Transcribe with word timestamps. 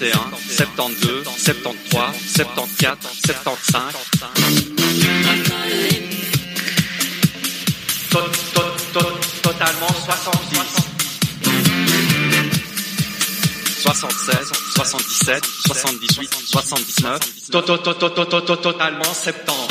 71, 0.00 0.40
72, 0.48 1.24
73, 1.36 2.14
74, 2.24 2.98
75. 3.26 3.94
Tot, 8.10 8.30
tot, 8.54 8.92
tot, 8.92 9.42
totalement 9.42 9.94
70. 10.06 10.90
76, 13.82 14.52
77, 14.74 15.44
78, 15.66 16.30
79. 16.50 17.20
Totalement 18.62 19.14
70. 19.14 19.69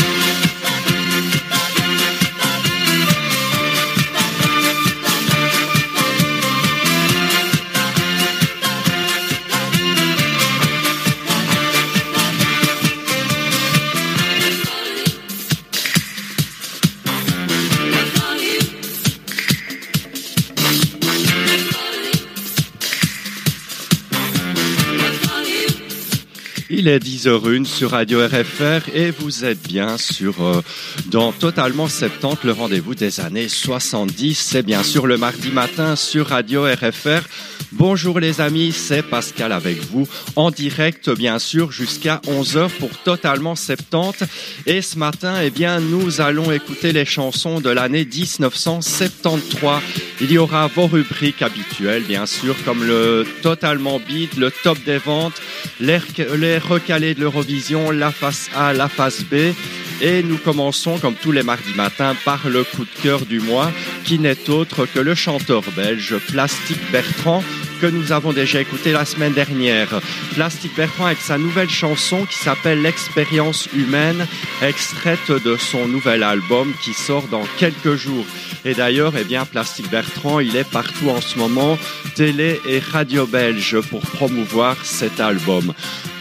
10h01 27.20 27.66
sur 27.66 27.92
Radio 27.92 28.26
RFR 28.26 28.96
et 28.96 29.12
vous 29.12 29.44
êtes 29.44 29.62
bien 29.68 29.98
sur 29.98 30.42
euh, 30.42 30.62
dans 31.08 31.34
Totalement 31.34 31.90
70, 31.90 32.46
le 32.46 32.54
rendez-vous 32.54 32.96
des 32.96 33.20
années 33.20 33.50
70. 33.50 34.36
C'est 34.36 34.64
bien 34.64 34.84
sûr 34.84 35.06
le 35.06 35.18
mardi 35.18 35.52
matin 35.52 35.98
sur 35.98 36.28
Radio 36.28 36.64
RFR. 36.64 37.28
Bonjour 37.74 38.22
les 38.22 38.40
amis, 38.40 38.72
c'est 38.72 39.04
Pascal 39.04 39.52
avec 39.52 39.82
vous 39.92 40.08
en 40.38 40.50
direct 40.50 41.10
bien 41.10 41.40
sûr 41.40 41.74
jusqu'à 41.74 42.22
11h 42.26 42.70
pour 42.80 42.90
Totalement 43.04 43.56
70 43.56 44.26
et 44.66 44.82
ce 44.82 44.98
matin 44.98 45.36
eh 45.44 45.50
bien 45.50 45.80
nous 45.82 46.22
allons 46.22 46.52
écouter 46.52 46.94
les 46.94 47.06
chansons 47.06 47.60
de 47.60 47.70
l'année 47.70 48.06
1973. 48.06 49.82
Il 50.22 50.32
y 50.32 50.38
aura 50.38 50.68
vos 50.68 50.88
rubriques 50.88 51.42
habituelles 51.42 52.04
bien 52.04 52.26
sûr 52.26 52.56
comme 52.64 52.84
le 52.84 53.28
Totalement 53.44 54.00
Beat, 54.00 54.38
le 54.38 54.52
top 54.52 54.78
des 54.86 54.98
ventes, 54.98 55.42
les, 55.80 56.00
les 56.38 56.58
recalés 56.58 57.09
de 57.14 57.22
l'Eurovision, 57.22 57.92
la 57.92 58.12
face 58.12 58.50
A, 58.56 58.74
la 58.74 58.90
face 58.90 59.24
B. 59.24 59.54
Et 60.02 60.24
nous 60.24 60.38
commençons 60.38 60.98
comme 60.98 61.16
tous 61.16 61.32
les 61.32 61.44
mardis 61.44 61.74
matins 61.76 62.16
par 62.24 62.48
le 62.48 62.64
coup 62.64 62.86
de 62.86 63.02
cœur 63.02 63.26
du 63.26 63.40
mois 63.40 63.72
qui 64.06 64.18
n'est 64.18 64.50
autre 64.50 64.86
que 64.86 65.00
le 65.00 65.14
chanteur 65.14 65.64
belge 65.76 66.18
Plastique 66.28 66.80
Bertrand 66.92 67.44
que 67.80 67.88
nous 67.88 68.12
avons 68.12 68.34
déjà 68.34 68.62
écouté 68.62 68.92
la 68.92 69.06
semaine 69.06 69.34
dernière. 69.34 70.02
Plastique 70.34 70.76
Bertrand 70.76 71.06
avec 71.06 71.20
sa 71.20 71.38
nouvelle 71.38 71.70
chanson 71.70 72.26
qui 72.26 72.38
s'appelle 72.38 72.82
L'expérience 72.82 73.68
humaine, 73.74 74.28
extraite 74.62 75.32
de 75.32 75.56
son 75.56 75.88
nouvel 75.88 76.24
album 76.24 76.74
qui 76.84 76.94
sort 76.94 77.28
dans 77.28 77.44
quelques 77.58 77.96
jours. 77.96 78.26
Et 78.66 78.74
d'ailleurs, 78.74 79.14
eh 79.18 79.24
bien, 79.24 79.46
Plastique 79.46 79.90
Bertrand, 79.90 80.40
il 80.40 80.56
est 80.56 80.70
partout 80.70 81.10
en 81.10 81.22
ce 81.22 81.38
moment, 81.38 81.78
télé 82.16 82.60
et 82.68 82.80
radio 82.80 83.26
belge 83.26 83.80
pour 83.90 84.02
promouvoir 84.02 84.76
cet 84.84 85.20
album. 85.20 85.74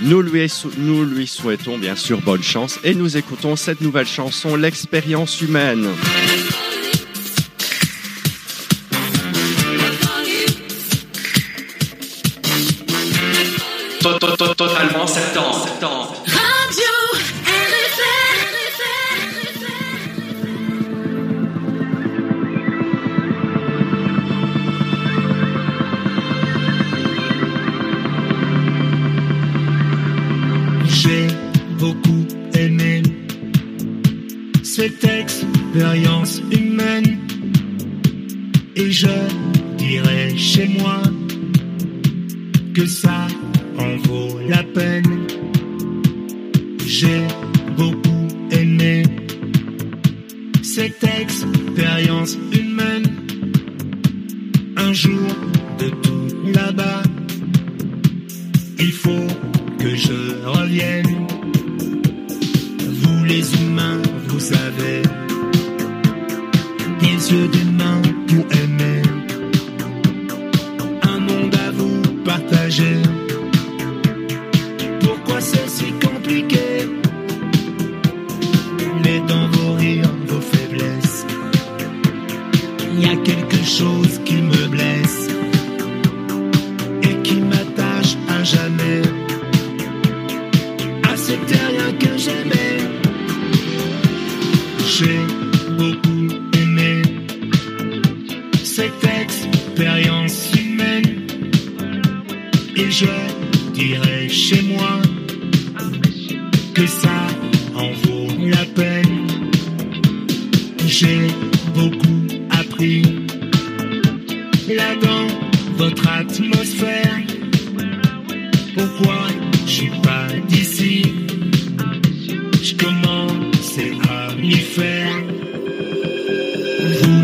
Nous 0.02 0.22
lui, 0.22 0.52
nous 0.76 1.04
lui 1.04 1.26
souhaitons 1.26 1.78
bien 1.78 1.96
sûr 1.96 2.20
bonne 2.20 2.42
chance 2.42 2.78
et 2.84 2.94
nous 2.94 3.16
écoutons 3.16 3.56
cette 3.56 3.80
nouvelle 3.80 4.06
chanson, 4.06 4.54
L'expérience 4.54 5.40
humaine. 5.40 5.88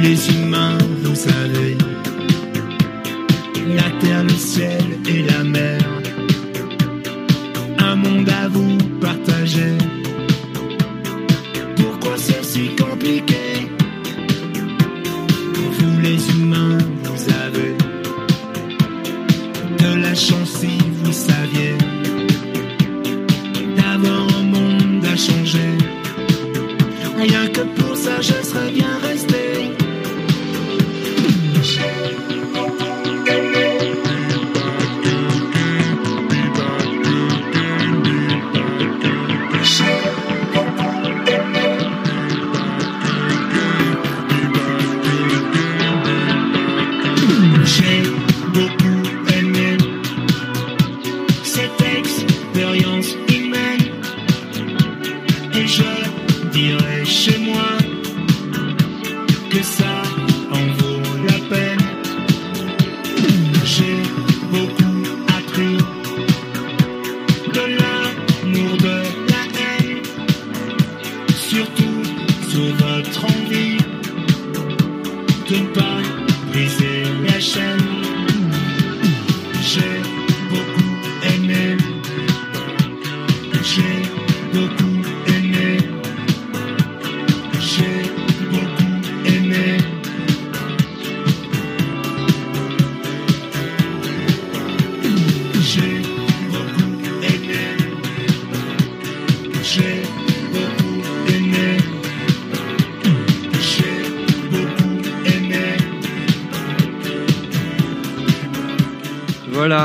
Les 0.05 0.29
humains, 0.29 0.77
vous 1.03 1.15
savez, 1.15 1.79
la 3.75 3.89
terre, 4.01 4.25
le 4.25 4.37
ciel 4.37 4.94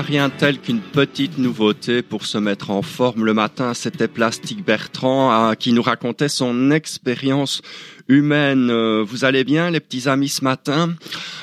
Rien 0.09 0.31
tel 0.31 0.57
qu'une 0.57 0.79
petite 0.79 1.37
nouveauté 1.37 2.01
pour 2.01 2.25
se 2.25 2.39
mettre 2.39 2.71
en 2.71 2.81
forme 2.81 3.25
le 3.25 3.35
matin. 3.35 3.75
C'était 3.75 4.07
Plastique 4.07 4.65
Bertrand 4.65 5.31
hein, 5.31 5.55
qui 5.55 5.71
nous 5.71 5.83
racontait 5.83 6.29
son 6.29 6.71
expérience 6.71 7.61
humaine. 8.07 8.71
Euh, 8.71 9.05
Vous 9.07 9.23
allez 9.23 9.43
bien, 9.43 9.69
les 9.69 9.79
petits 9.79 10.09
amis, 10.09 10.29
ce 10.29 10.43
matin? 10.43 10.95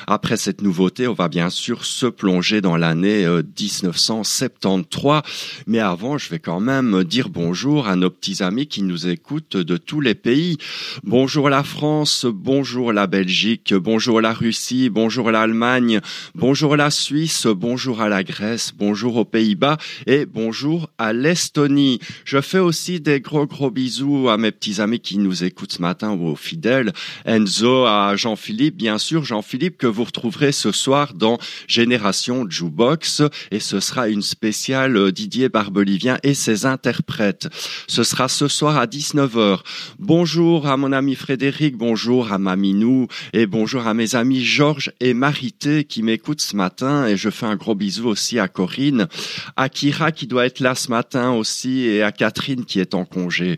Après 0.09 0.37
cette 0.37 0.61
nouveauté, 0.61 1.05
on 1.09 1.13
va 1.13 1.27
bien 1.27 1.49
sûr 1.49 1.83
se 1.83 2.05
plonger 2.05 2.61
dans 2.61 2.77
l'année 2.77 3.25
euh, 3.25 3.43
1973. 3.43 5.21
Mais 5.67 5.79
avant, 5.79 6.17
je 6.17 6.29
vais 6.29 6.39
quand 6.39 6.61
même 6.61 7.03
dire 7.03 7.27
bonjour 7.27 7.89
à 7.89 7.97
nos 7.97 8.09
petits 8.09 8.41
amis 8.41 8.67
qui 8.67 8.83
nous 8.83 9.09
écoutent 9.09 9.57
de 9.57 9.75
tous 9.75 9.99
les 9.99 10.15
pays. 10.15 10.59
Bonjour 11.03 11.49
la 11.49 11.61
France, 11.61 12.25
bonjour 12.25 12.93
la 12.93 13.05
Belgique, 13.05 13.73
bonjour 13.73 14.21
la 14.21 14.31
Russie, 14.31 14.89
bonjour 14.89 15.29
l'Allemagne, 15.29 15.99
bonjour 16.35 16.77
la 16.77 16.89
Suisse, 16.89 17.45
bonjour 17.45 17.99
à 17.99 18.07
la 18.07 18.23
Grèce, 18.23 18.71
bonjour 18.77 19.17
aux 19.17 19.25
Pays-Bas 19.25 19.75
et 20.05 20.25
bonjour 20.25 20.89
à 20.97 21.11
l'Estonie. 21.11 21.99
Je 22.23 22.39
fais 22.39 22.59
aussi 22.59 23.01
des 23.01 23.19
gros 23.19 23.45
gros 23.45 23.71
bisous 23.71 24.29
à 24.29 24.37
mes 24.37 24.53
petits 24.53 24.79
amis 24.79 25.01
qui 25.01 25.17
nous 25.17 25.43
écoutent 25.43 25.73
ce 25.73 25.81
matin 25.81 26.11
ou 26.11 26.29
aux 26.29 26.37
fidèles. 26.37 26.93
Enzo, 27.25 27.83
à 27.83 28.15
Jean-Philippe, 28.15 28.77
bien 28.77 28.99
sûr, 28.99 29.25
Jean-Philippe 29.25 29.77
que 29.77 29.96
vous 29.97 30.03
retrouverez 30.03 30.51
ce 30.51 30.71
soir 30.71 31.15
dans 31.15 31.39
Génération 31.67 32.45
Jukebox 32.47 33.23
et 33.49 33.59
ce 33.59 33.79
sera 33.79 34.09
une 34.09 34.21
spéciale 34.21 34.95
euh, 34.95 35.11
Didier 35.11 35.49
Barbelivien 35.49 36.19
et 36.21 36.35
ses 36.35 36.67
interprètes. 36.67 37.47
Ce 37.87 38.03
sera 38.03 38.27
ce 38.27 38.47
soir 38.47 38.77
à 38.77 38.85
19h. 38.85 39.61
Bonjour 39.97 40.67
à 40.67 40.77
mon 40.77 40.91
ami 40.91 41.15
Frédéric, 41.15 41.77
bonjour 41.77 42.31
à 42.31 42.37
Maminou 42.37 43.07
et 43.33 43.47
bonjour 43.47 43.87
à 43.87 43.95
mes 43.95 44.13
amis 44.13 44.45
Georges 44.45 44.91
et 44.99 45.15
Marité 45.15 45.83
qui 45.83 46.03
m'écoutent 46.03 46.41
ce 46.41 46.55
matin 46.55 47.07
et 47.07 47.17
je 47.17 47.31
fais 47.31 47.47
un 47.47 47.55
gros 47.55 47.73
bisou 47.73 48.07
aussi 48.07 48.37
à 48.37 48.47
Corinne, 48.47 49.07
à 49.55 49.67
Kira 49.67 50.11
qui 50.11 50.27
doit 50.27 50.45
être 50.45 50.59
là 50.59 50.75
ce 50.75 50.91
matin 50.91 51.31
aussi 51.31 51.85
et 51.85 52.03
à 52.03 52.11
Catherine 52.11 52.65
qui 52.65 52.79
est 52.79 52.93
en 52.93 53.03
congé. 53.03 53.57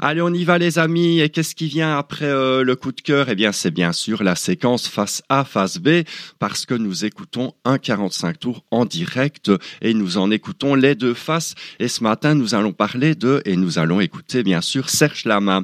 Allez, 0.00 0.20
on 0.20 0.34
y 0.34 0.42
va 0.42 0.58
les 0.58 0.80
amis 0.80 1.20
et 1.20 1.28
qu'est-ce 1.28 1.54
qui 1.54 1.68
vient 1.68 1.96
après 1.96 2.26
euh, 2.26 2.64
le 2.64 2.74
coup 2.74 2.90
de 2.90 3.00
cœur? 3.00 3.28
Eh 3.28 3.36
bien, 3.36 3.52
c'est 3.52 3.70
bien 3.70 3.92
sûr 3.92 4.24
la 4.24 4.34
séquence 4.34 4.88
face 4.88 5.22
A, 5.28 5.44
face 5.44 5.75
Parce 6.38 6.66
que 6.66 6.74
nous 6.74 7.04
écoutons 7.04 7.54
un 7.64 7.78
45 7.78 8.38
tours 8.38 8.64
en 8.70 8.84
direct 8.84 9.50
et 9.80 9.94
nous 9.94 10.18
en 10.18 10.30
écoutons 10.30 10.74
les 10.74 10.94
deux 10.94 11.14
faces 11.14 11.54
et 11.78 11.88
ce 11.88 12.02
matin 12.02 12.34
nous 12.34 12.54
allons 12.54 12.72
parler 12.72 13.14
de 13.14 13.42
et 13.44 13.56
nous 13.56 13.78
allons 13.78 14.00
écouter 14.00 14.42
bien 14.42 14.60
sûr 14.60 14.88
Serge 14.88 15.24
Lama. 15.24 15.62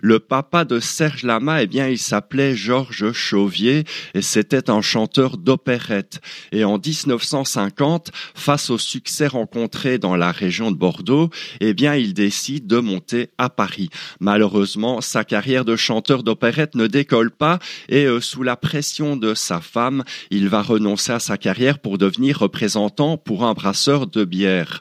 Le 0.00 0.18
papa 0.18 0.64
de 0.64 0.80
Serge 0.80 1.22
Lama, 1.22 1.62
eh 1.62 1.66
bien, 1.66 1.88
il 1.88 1.98
s'appelait 1.98 2.54
Georges 2.54 3.12
Chauvier 3.12 3.84
et 4.14 4.22
c'était 4.22 4.70
un 4.70 4.82
chanteur 4.82 5.36
d'opérette. 5.36 6.20
Et 6.50 6.64
en 6.64 6.78
1950, 6.78 8.10
face 8.34 8.70
au 8.70 8.78
succès 8.78 9.26
rencontré 9.26 9.98
dans 9.98 10.16
la 10.16 10.32
région 10.32 10.70
de 10.70 10.76
Bordeaux, 10.76 11.30
eh 11.60 11.74
bien, 11.74 11.94
il 11.94 12.14
décide 12.14 12.66
de 12.66 12.78
monter 12.78 13.30
à 13.38 13.48
Paris. 13.48 13.90
Malheureusement, 14.20 15.00
sa 15.00 15.24
carrière 15.24 15.64
de 15.64 15.76
chanteur 15.76 16.22
d'opérette 16.22 16.74
ne 16.74 16.86
décolle 16.86 17.30
pas 17.30 17.58
et 17.88 18.06
euh, 18.06 18.20
sous 18.20 18.42
la 18.42 18.56
pression 18.56 19.16
de 19.16 19.34
sa 19.34 19.51
femme, 19.60 20.04
il 20.30 20.48
va 20.48 20.62
renoncer 20.62 21.12
à 21.12 21.20
sa 21.20 21.36
carrière 21.36 21.78
pour 21.78 21.98
devenir 21.98 22.38
représentant 22.38 23.16
pour 23.16 23.44
un 23.44 23.54
brasseur 23.54 24.06
de 24.06 24.24
bière. 24.24 24.80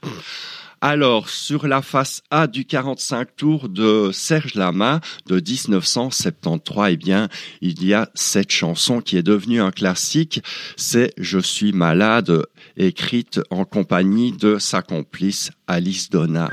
Alors, 0.83 1.29
sur 1.29 1.67
la 1.67 1.83
face 1.83 2.23
A 2.31 2.47
du 2.47 2.65
45 2.65 3.35
tours 3.35 3.69
de 3.69 4.09
Serge 4.11 4.55
Lama 4.55 4.99
de 5.27 5.35
1973, 5.35 6.93
eh 6.93 6.97
bien, 6.97 7.29
il 7.61 7.85
y 7.85 7.93
a 7.93 8.09
cette 8.15 8.51
chanson 8.51 8.99
qui 8.99 9.15
est 9.15 9.23
devenue 9.23 9.61
un 9.61 9.69
classique. 9.69 10.41
C'est 10.77 11.13
Je 11.17 11.37
suis 11.37 11.71
malade, 11.71 12.47
écrite 12.77 13.41
en 13.51 13.63
compagnie 13.63 14.31
de 14.31 14.57
sa 14.57 14.81
complice 14.81 15.51
Alice 15.67 16.09
Donna. 16.09 16.49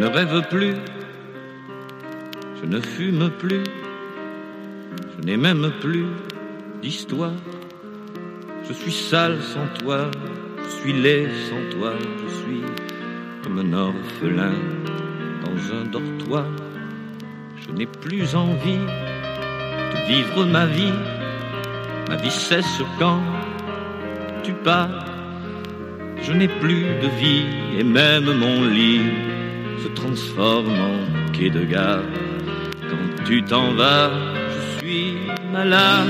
Ne 0.00 0.06
rêve 0.06 0.40
plus, 0.48 0.76
je 2.58 2.66
ne 2.66 2.80
fume 2.80 3.30
plus, 3.38 3.64
je 4.96 5.26
n'ai 5.26 5.36
même 5.36 5.70
plus 5.78 6.06
d'histoire. 6.80 7.34
Je 8.66 8.72
suis 8.72 8.92
sale 8.92 9.42
sans 9.42 9.66
toi, 9.78 10.10
je 10.64 10.70
suis 10.70 10.94
laid 10.94 11.28
sans 11.50 11.76
toi, 11.76 11.92
je 12.22 12.34
suis 12.34 12.62
comme 13.42 13.58
un 13.58 13.72
orphelin 13.74 14.54
dans 15.44 15.74
un 15.76 15.84
dortoir. 15.84 16.46
Je 17.56 17.70
n'ai 17.70 17.86
plus 17.86 18.34
envie 18.34 18.86
de 19.92 20.06
vivre 20.08 20.46
ma 20.46 20.64
vie, 20.64 20.94
ma 22.08 22.16
vie 22.16 22.30
cesse 22.30 22.80
quand 22.98 23.20
tu 24.42 24.54
pars. 24.64 25.04
Je 26.22 26.32
n'ai 26.32 26.48
plus 26.48 26.84
de 27.02 27.08
vie 27.20 27.44
et 27.78 27.84
même 27.84 28.32
mon 28.32 28.64
lit 28.64 29.29
se 29.82 29.88
transforme 29.88 30.78
en 30.90 31.32
quai 31.32 31.50
de 31.50 31.64
gare. 31.64 32.04
Quand 32.90 33.24
tu 33.26 33.42
t'en 33.42 33.72
vas, 33.74 34.10
je 34.54 34.78
suis 34.78 35.16
malade, 35.52 36.08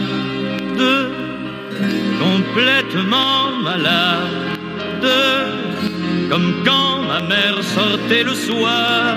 complètement 2.27 3.53
malade, 3.63 5.07
comme 6.31 6.53
quand 6.65 7.03
ma 7.11 7.21
mère 7.33 7.63
sortait 7.63 8.25
le 8.25 8.35
soir 8.35 9.17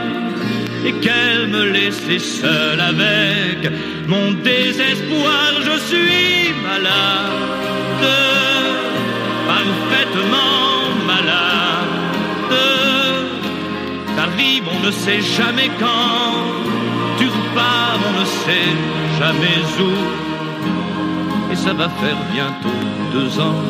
et 0.85 0.93
qu'elle 1.03 1.47
me 1.47 1.63
laissait 1.77 2.19
seule 2.19 2.81
avec 2.93 3.71
mon 4.07 4.31
désespoir. 4.51 5.47
Je 5.67 5.75
suis 5.89 6.53
malade, 6.69 8.32
On 14.83 14.85
ne 14.85 14.91
sait 14.91 15.21
jamais 15.21 15.69
quand. 15.79 16.33
Tu 17.17 17.25
repars, 17.25 17.99
on 18.09 18.19
ne 18.19 18.25
sait 18.25 18.73
jamais 19.19 19.59
où. 19.79 21.51
Et 21.51 21.55
ça 21.55 21.73
va 21.73 21.89
faire 21.89 22.17
bientôt 22.33 22.79
deux 23.13 23.39
ans 23.39 23.63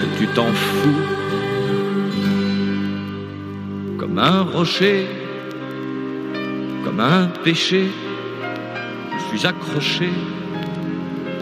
que 0.00 0.18
tu 0.18 0.26
t'en 0.28 0.52
fous. 0.52 1.02
Comme 3.98 4.18
un 4.18 4.42
rocher, 4.42 5.06
comme 6.84 7.00
un 7.00 7.26
péché, 7.44 7.90
je 9.12 9.36
suis 9.36 9.46
accroché 9.46 10.10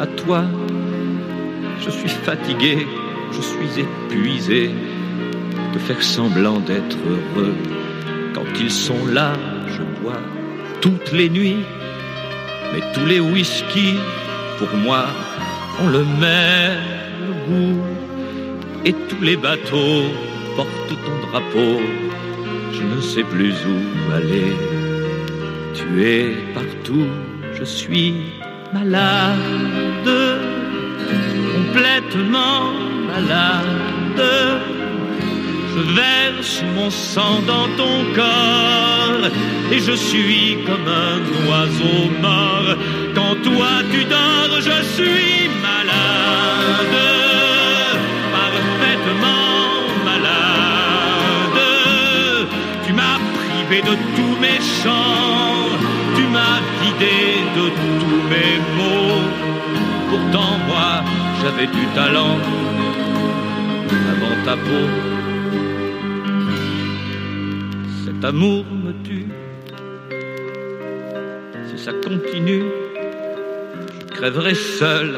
à 0.00 0.06
toi. 0.06 0.44
Je 1.80 1.90
suis 1.90 2.08
fatigué, 2.08 2.86
je 3.32 3.40
suis 3.40 3.80
épuisé 3.80 4.70
de 5.72 5.78
faire 5.78 6.02
semblant 6.02 6.58
d'être 6.60 6.96
heureux. 7.08 7.54
Quand 8.34 8.46
ils 8.60 8.70
sont 8.70 9.06
là, 9.06 9.32
je 9.66 9.82
bois 10.00 10.20
toutes 10.80 11.12
les 11.12 11.28
nuits, 11.28 11.64
mais 12.72 12.82
tous 12.94 13.06
les 13.06 13.20
whisky, 13.20 13.94
pour 14.58 14.72
moi, 14.84 15.06
ont 15.80 15.88
le 15.88 16.04
même 16.04 16.78
goût. 17.46 17.82
Et 18.84 18.92
tous 18.92 19.22
les 19.22 19.36
bateaux 19.36 20.04
portent 20.56 20.96
ton 21.06 21.28
drapeau, 21.28 21.80
je 22.72 22.82
ne 22.82 23.00
sais 23.00 23.24
plus 23.24 23.52
où 23.52 24.12
aller. 24.14 24.52
Tu 25.74 26.04
es 26.04 26.36
partout, 26.54 27.06
je 27.54 27.64
suis 27.64 28.14
malade, 28.72 30.10
complètement 31.54 32.72
malade 33.12 34.77
verse 35.82 36.62
mon 36.74 36.90
sang 36.90 37.40
dans 37.46 37.68
ton 37.76 37.96
corps 38.14 39.30
et 39.72 39.78
je 39.78 39.92
suis 39.92 40.58
comme 40.66 40.88
un 40.88 41.20
oiseau 41.48 42.10
mort. 42.20 42.76
Quand 43.14 43.34
toi 43.42 43.70
tu 43.92 44.04
dors, 44.04 44.60
je 44.60 44.82
suis 44.96 45.48
malade, 45.62 46.98
parfaitement 48.32 49.48
malade. 50.04 51.60
Tu 52.86 52.92
m'as 52.92 53.18
privé 53.38 53.82
de 53.82 53.94
tous 54.16 54.34
mes 54.40 54.60
chants, 54.82 55.68
tu 56.16 56.22
m'as 56.34 56.60
vidé 56.82 57.18
de 57.58 57.66
tous 57.80 58.20
mes 58.32 58.54
mots. 58.78 59.26
Pourtant 60.10 60.52
moi, 60.66 61.02
j'avais 61.42 61.66
du 61.66 61.84
talent 61.94 62.38
avant 64.12 64.44
ta 64.44 64.56
peau. 64.56 65.17
Cet 68.20 68.24
amour 68.24 68.64
me 68.64 68.92
tue. 69.04 69.28
Si 71.68 71.78
ça 71.78 71.92
continue, 71.92 72.64
je 74.00 74.16
crèverai 74.16 74.54
seul 74.56 75.14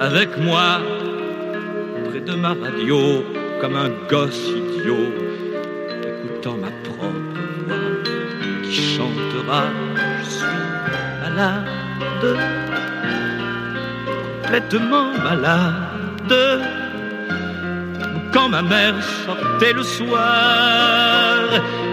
avec 0.00 0.36
moi 0.38 0.80
près 2.08 2.18
de 2.18 2.34
ma 2.34 2.48
radio 2.48 2.98
comme 3.60 3.76
un 3.76 3.90
gosse 4.10 4.48
idiot 4.48 5.06
écoutant 6.02 6.56
ma 6.56 6.72
propre 6.82 7.14
voix 7.68 7.76
qui 8.64 8.96
chantera 8.96 9.66
je 10.24 10.30
suis 10.30 10.46
malade 11.22 11.68
complètement 14.42 15.12
malade 15.22 16.60
quand 18.32 18.48
ma 18.48 18.62
mère 18.62 18.96
sortait 19.24 19.74
le 19.74 19.84
soir 19.84 21.38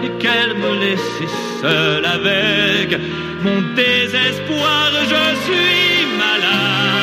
et 0.04 0.10
qu'elle 0.22 0.54
me 0.54 0.80
laissait 0.80 1.34
seule 1.60 2.04
avec 2.04 2.98
mon 3.42 3.60
désespoir. 3.74 4.90
Je 5.02 5.24
suis 5.44 6.06
malade 6.18 6.97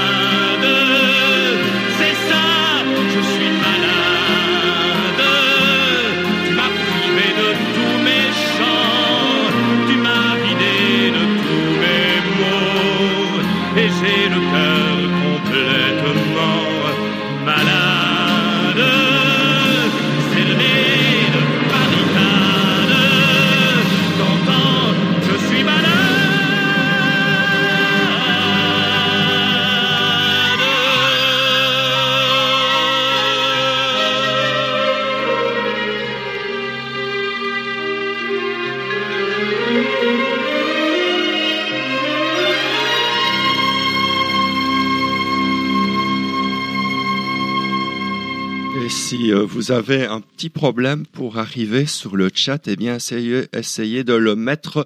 vous 49.43 49.71
avez 49.71 50.05
un 50.05 50.21
petit 50.21 50.49
problème 50.49 51.05
pour 51.05 51.37
arriver 51.37 51.85
sur 51.85 52.15
le 52.15 52.29
chat, 52.33 52.67
eh 52.67 52.75
bien 52.75 52.95
essayez, 52.95 53.45
essayez 53.53 54.03
de 54.03 54.13
le 54.13 54.35
mettre 54.35 54.85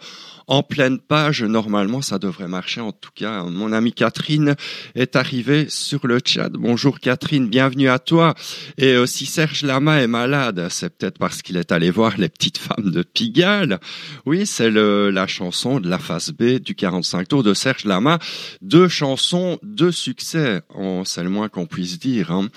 en 0.49 0.63
pleine 0.63 0.97
page. 0.99 1.43
Normalement, 1.43 2.01
ça 2.01 2.19
devrait 2.19 2.47
marcher. 2.47 2.81
En 2.81 2.91
tout 2.91 3.11
cas, 3.15 3.43
mon 3.43 3.71
amie 3.71 3.93
Catherine 3.93 4.55
est 4.95 5.15
arrivée 5.15 5.67
sur 5.69 6.05
le 6.07 6.19
chat. 6.25 6.49
Bonjour 6.49 6.99
Catherine, 6.99 7.47
bienvenue 7.47 7.87
à 7.87 7.99
toi. 7.99 8.33
Et 8.77 8.97
si 9.05 9.25
Serge 9.27 9.61
Lama 9.63 10.01
est 10.01 10.07
malade, 10.07 10.67
c'est 10.71 10.89
peut-être 10.97 11.19
parce 11.19 11.41
qu'il 11.43 11.55
est 11.55 11.71
allé 11.71 11.91
voir 11.91 12.17
les 12.17 12.29
petites 12.29 12.57
femmes 12.57 12.91
de 12.91 13.03
Pigalle. 13.03 13.79
Oui, 14.25 14.45
c'est 14.47 14.71
la 14.71 15.27
chanson 15.27 15.79
de 15.79 15.87
la 15.87 15.99
phase 15.99 16.31
B 16.31 16.59
du 16.59 16.73
45 16.75 17.27
tours 17.27 17.43
de 17.43 17.53
Serge 17.53 17.85
Lama. 17.85 18.17
Deux 18.63 18.87
chansons 18.87 19.59
de 19.61 19.91
succès, 19.91 20.61
on- 20.73 21.05
c'est 21.05 21.23
le 21.23 21.29
moins 21.29 21.47
qu'on 21.47 21.67
puisse 21.67 21.99
dire. 21.99 22.31
hein. 22.31 22.49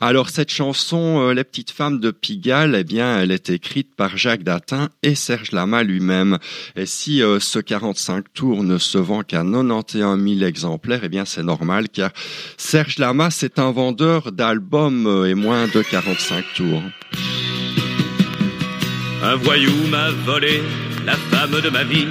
Alors 0.00 0.28
cette 0.28 0.50
chanson, 0.50 1.20
euh, 1.28 1.34
Les 1.40 1.44
petites 1.44 1.70
femmes 1.70 2.00
de 2.00 2.10
Pigalle, 2.10 2.74
eh 2.78 2.84
bien, 2.84 3.18
elle 3.18 3.30
est 3.30 3.48
écrite 3.48 3.94
par 3.94 4.18
Jacques 4.18 4.42
Datin 4.42 4.90
et 5.02 5.14
Serge 5.14 5.52
Lama 5.52 5.82
lui-même. 5.82 6.38
Et 6.76 6.84
si 6.86 7.22
euh, 7.22 7.29
ce 7.38 7.58
45 7.58 8.32
tours 8.32 8.64
ne 8.64 8.78
se 8.78 8.98
vend 8.98 9.22
qu'à 9.22 9.44
91 9.44 10.20
000 10.20 10.44
exemplaires, 10.44 11.00
eh 11.04 11.08
bien 11.08 11.24
c'est 11.24 11.42
normal 11.42 11.88
car 11.88 12.10
Serge 12.56 12.98
Lama, 12.98 13.30
c'est 13.30 13.58
un 13.58 13.70
vendeur 13.70 14.32
d'albums 14.32 15.06
euh, 15.06 15.30
et 15.30 15.34
moins 15.34 15.66
de 15.68 15.82
45 15.82 16.44
tours. 16.56 16.82
Un 19.22 19.36
voyou 19.36 19.72
m'a 19.90 20.10
volé 20.10 20.62
la 21.04 21.14
femme 21.14 21.60
de 21.60 21.68
ma 21.68 21.84
vie. 21.84 22.08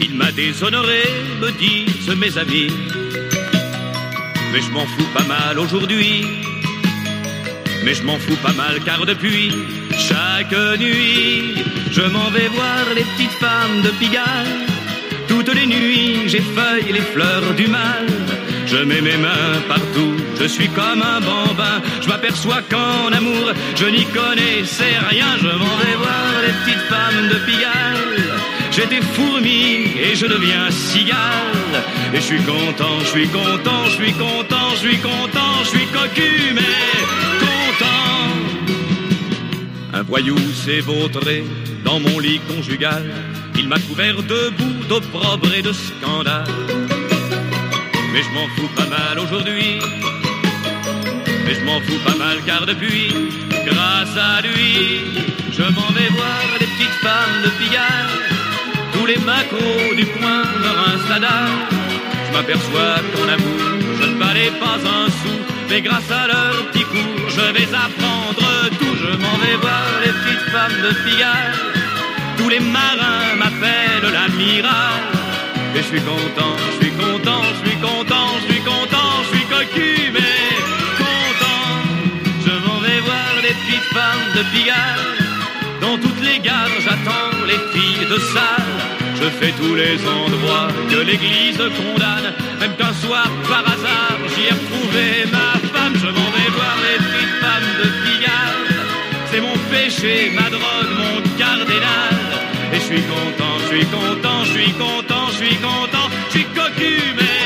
Il 0.00 0.16
m'a 0.16 0.32
déshonoré, 0.32 1.02
me 1.40 1.50
disent 1.52 2.16
mes 2.16 2.36
amis. 2.36 2.68
Mais 4.52 4.60
je 4.60 4.70
m'en 4.72 4.84
fous 4.84 5.08
pas 5.14 5.24
mal 5.24 5.58
aujourd'hui. 5.58 6.26
Mais 7.84 7.94
je 7.94 8.02
m'en 8.02 8.18
fous 8.18 8.36
pas 8.42 8.52
mal 8.52 8.80
car 8.84 9.06
depuis 9.06 9.52
chaque 9.98 10.52
nuit, 10.78 11.54
je 11.90 12.02
m'en 12.02 12.30
vais 12.30 12.48
voir 12.48 12.84
les 12.94 13.04
petites 13.04 13.38
femmes 13.38 13.82
de 13.82 13.90
Pigalle. 13.90 14.66
Toutes 15.28 15.54
les 15.54 15.66
nuits, 15.66 16.28
j'effeuille 16.28 16.92
les 16.92 17.00
fleurs 17.00 17.54
du 17.56 17.66
mal. 17.66 18.06
Je 18.66 18.78
mets 18.78 19.00
mes 19.00 19.16
mains 19.16 19.60
partout, 19.68 20.14
je 20.40 20.46
suis 20.46 20.68
comme 20.68 21.02
un 21.02 21.20
bambin. 21.20 21.82
Je 22.00 22.08
m'aperçois 22.08 22.62
qu'en 22.70 23.12
amour, 23.12 23.52
je 23.74 23.86
n'y 23.86 24.04
connaissais 24.06 24.96
rien. 25.10 25.36
Je 25.38 25.46
m'en 25.46 25.76
vais 25.82 25.96
voir 25.96 26.26
les 26.46 26.54
petites 26.60 26.86
femmes 26.88 27.28
de 27.28 27.38
Pigalle. 27.46 28.22
J'étais 28.70 29.02
fourmi 29.02 29.90
et 30.00 30.14
je 30.14 30.26
deviens 30.26 30.70
cigale. 30.70 31.82
Et 32.14 32.16
je 32.16 32.22
suis 32.22 32.42
content, 32.42 33.00
je 33.00 33.06
suis 33.06 33.28
content, 33.28 33.84
je 33.84 33.90
suis 33.90 34.12
content, 34.12 34.70
je 34.74 34.88
suis 34.88 34.98
content, 34.98 35.54
je 35.64 35.68
suis 35.68 35.86
cocu, 35.86 36.54
mais 36.54 36.78
content. 37.40 38.41
Un 39.94 40.02
voyou 40.02 40.38
s'est 40.54 40.80
vautré 40.80 41.44
dans 41.84 42.00
mon 42.00 42.18
lit 42.18 42.40
conjugal. 42.48 43.04
Il 43.56 43.68
m'a 43.68 43.78
couvert 43.78 44.22
de 44.22 44.50
boue, 44.56 44.84
d'opprobre 44.88 45.52
et 45.54 45.62
de 45.62 45.72
scandale. 45.72 46.44
Mais 48.12 48.22
je 48.22 48.30
m'en 48.30 48.48
fous 48.56 48.70
pas 48.74 48.86
mal 48.86 49.18
aujourd'hui. 49.18 49.80
Mais 51.44 51.54
je 51.54 51.64
m'en 51.64 51.80
fous 51.80 52.00
pas 52.06 52.16
mal 52.16 52.38
car 52.46 52.64
depuis, 52.64 53.12
grâce 53.66 54.16
à 54.16 54.40
lui, 54.40 55.00
je 55.52 55.62
m'en 55.62 55.90
vais 55.92 56.08
voir 56.08 56.42
les 56.60 56.66
petites 56.66 56.98
femmes 57.06 57.42
de 57.44 57.50
Pigalle. 57.58 58.12
Tous 58.94 59.06
les 59.06 59.18
macros 59.18 59.94
du 59.94 60.06
coin 60.06 60.42
me 60.62 60.70
rincent 60.80 61.20
la. 61.20 61.46
Je 62.26 62.32
m'aperçois 62.32 62.96
qu'en 63.12 63.28
amour, 63.28 63.60
je 64.00 64.06
ne 64.06 64.18
valais 64.18 64.52
pas 64.58 64.78
un 64.98 65.06
sou. 65.10 65.36
Mais 65.68 65.82
grâce 65.82 66.10
à 66.10 66.26
leur 66.28 66.66
petit 66.70 66.84
cours, 66.84 67.28
je 67.28 67.52
vais 67.52 67.68
apprendre 67.74 68.41
vais 69.42 69.56
voir 69.56 69.86
les 70.04 70.12
petites 70.12 70.46
femmes 70.54 70.80
de 70.86 70.92
Pigalle. 71.04 71.54
Tous 72.38 72.48
les 72.48 72.60
marins 72.60 73.34
m'appellent 73.40 74.12
l'amiral. 74.12 74.98
Et 75.74 75.78
je 75.78 75.88
suis 75.92 76.00
content, 76.00 76.54
je 76.72 76.84
suis 76.84 76.94
content, 77.04 77.42
je 77.54 77.68
suis 77.68 77.78
content, 77.78 78.28
je 78.40 78.52
suis 78.52 78.62
content, 78.62 79.10
je 79.24 79.36
suis 79.36 79.46
cocu, 79.46 79.90
mais 80.16 80.38
content. 81.02 81.64
Je 82.46 82.54
m'en 82.66 82.78
vais 82.80 83.00
voir 83.08 83.30
les 83.42 83.54
petites 83.60 83.88
femmes 83.96 84.28
de 84.36 84.42
Pigalle. 84.52 85.06
Dans 85.80 85.98
toutes 85.98 86.22
les 86.22 86.38
gares, 86.38 86.78
j'attends 86.84 87.32
les 87.46 87.60
filles 87.72 88.06
de 88.14 88.18
salle. 88.34 88.72
Je 89.20 89.28
fais 89.38 89.52
tous 89.60 89.74
les 89.74 89.96
endroits 90.18 90.68
que 90.90 91.00
l'église 91.08 91.62
condamne. 91.78 92.28
Même 92.60 92.74
qu'un 92.76 92.94
soir, 93.04 93.28
par 93.48 93.64
hasard, 93.72 94.18
j'y 94.30 94.46
ai 94.48 94.54
retrouvé 94.60 95.06
ma 95.32 95.61
péché, 99.72 100.30
ma 100.34 100.48
drogue, 100.50 100.92
mon 101.00 101.16
cardinal. 101.38 102.14
Et 102.72 102.76
je 102.76 102.86
suis 102.90 103.04
content, 103.14 103.54
je 103.60 103.66
suis 103.72 103.86
content, 103.86 104.38
je 104.44 104.52
suis 104.58 104.72
content, 104.84 105.26
je 105.32 105.36
suis 105.44 105.56
content, 105.68 106.08
je 106.26 106.30
suis 106.30 106.46
cocu, 106.56 106.94
mais 107.18 107.41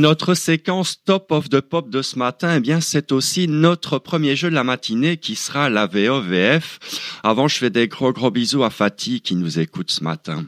notre 0.00 0.34
séquence 0.34 1.04
Top 1.04 1.30
of 1.30 1.50
the 1.50 1.60
Pop 1.60 1.90
de 1.90 2.00
ce 2.02 2.18
matin, 2.18 2.56
eh 2.56 2.60
bien, 2.60 2.80
c'est 2.80 3.12
aussi 3.12 3.46
notre 3.48 3.98
premier 3.98 4.34
jeu 4.34 4.48
de 4.48 4.54
la 4.54 4.64
matinée 4.64 5.18
qui 5.18 5.36
sera 5.36 5.68
la 5.68 5.86
VOVF. 5.86 6.78
Avant, 7.22 7.48
je 7.48 7.58
fais 7.58 7.70
des 7.70 7.86
gros 7.86 8.12
gros 8.12 8.30
bisous 8.30 8.64
à 8.64 8.70
Fatih 8.70 9.20
qui 9.20 9.36
nous 9.36 9.58
écoute 9.58 9.90
ce 9.90 10.02
matin. 10.02 10.46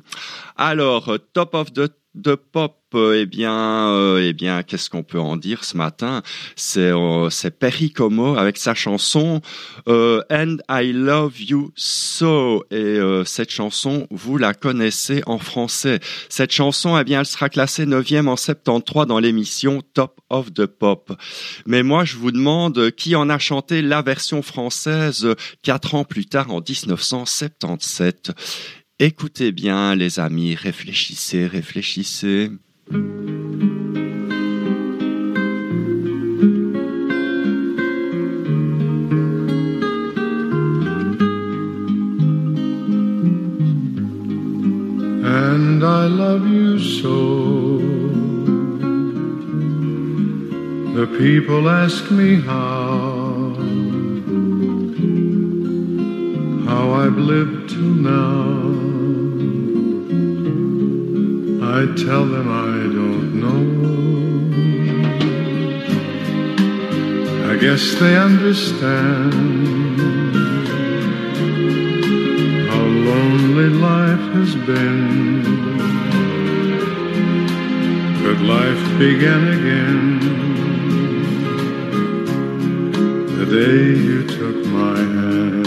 Alors, 0.57 1.19
Top 1.35 1.55
of 1.55 1.73
the 1.73 1.91
de 2.15 2.35
pop, 2.35 2.77
euh, 2.95 3.21
eh 3.23 3.27
bien, 3.27 3.89
euh, 3.89 4.23
eh 4.23 4.35
bien, 4.35 4.63
qu'est-ce 4.63 4.91
qu'on 4.91 5.03
peut 5.03 5.19
en 5.19 5.37
dire 5.37 5.65
ce 5.65 5.77
matin? 5.77 6.23
C'est 6.57 6.91
euh, 6.93 7.29
Perry 7.59 7.91
Como 7.91 8.37
avec 8.37 8.59
sa 8.59 8.75
chanson 8.75 9.41
euh, 9.89 10.23
And 10.31 10.57
I 10.69 10.93
Love 10.93 11.41
You 11.41 11.73
So. 11.75 12.65
Et 12.71 12.75
euh, 12.75 13.25
cette 13.25 13.51
chanson, 13.51 14.07
vous 14.11 14.37
la 14.37 14.53
connaissez 14.53 15.23
en 15.27 15.39
français. 15.39 16.01
Cette 16.29 16.53
chanson, 16.53 16.99
eh 16.99 17.05
bien, 17.05 17.21
elle 17.21 17.27
sera 17.27 17.49
classée 17.49 17.87
9e 17.87 18.29
en 18.29 18.37
73 18.37 19.07
dans 19.07 19.19
l'émission 19.19 19.83
Top 19.95 20.21
of 20.29 20.53
the 20.53 20.67
Pop. 20.67 21.13
Mais 21.67 21.83
moi, 21.83 22.05
je 22.05 22.17
vous 22.17 22.31
demande 22.31 22.91
qui 22.91 23.17
en 23.17 23.31
a 23.31 23.39
chanté 23.39 23.81
la 23.81 24.03
version 24.03 24.43
française 24.43 25.25
euh, 25.25 25.35
quatre 25.63 25.95
ans 25.95 26.05
plus 26.05 26.27
tard 26.27 26.51
en 26.51 26.61
1977. 26.61 28.33
Écoutez 29.05 29.51
bien, 29.51 29.97
les 29.97 30.21
amis, 30.21 30.55
réfléchissez, 30.55 31.49
réfléchissez. 31.49 32.53
and 45.25 45.83
I 45.83 46.07
love 46.07 46.47
you 46.47 46.79
so. 46.79 47.79
The 50.95 51.09
people 51.19 51.69
ask 51.69 52.09
me 52.13 52.37
how, 52.37 53.57
how 56.69 56.93
I've 56.93 57.19
lived 57.19 57.71
till 57.71 57.81
now. 57.81 58.82
I 61.75 61.87
tell 61.97 62.27
them 62.27 62.49
I 62.51 62.77
don't 62.99 63.29
know. 63.43 63.63
I 67.51 67.57
guess 67.57 67.95
they 67.95 68.15
understand 68.15 69.33
how 72.69 72.85
lonely 73.09 73.71
life 73.71 74.27
has 74.37 74.55
been. 74.55 75.43
But 78.23 78.39
life 78.57 78.85
began 78.99 79.43
again 79.57 80.09
the 83.39 83.47
day 83.47 83.99
you 84.09 84.27
took 84.27 84.67
my 84.67 84.99
hand. 84.99 85.62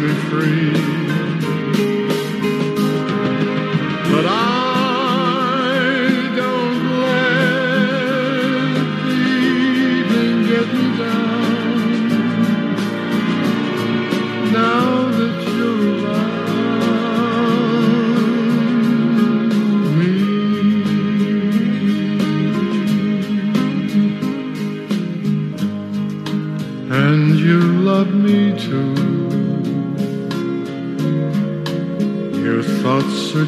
Me 0.00 0.14
free. 0.30 0.79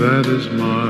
That 0.00 0.24
is 0.28 0.48
my 0.48 0.89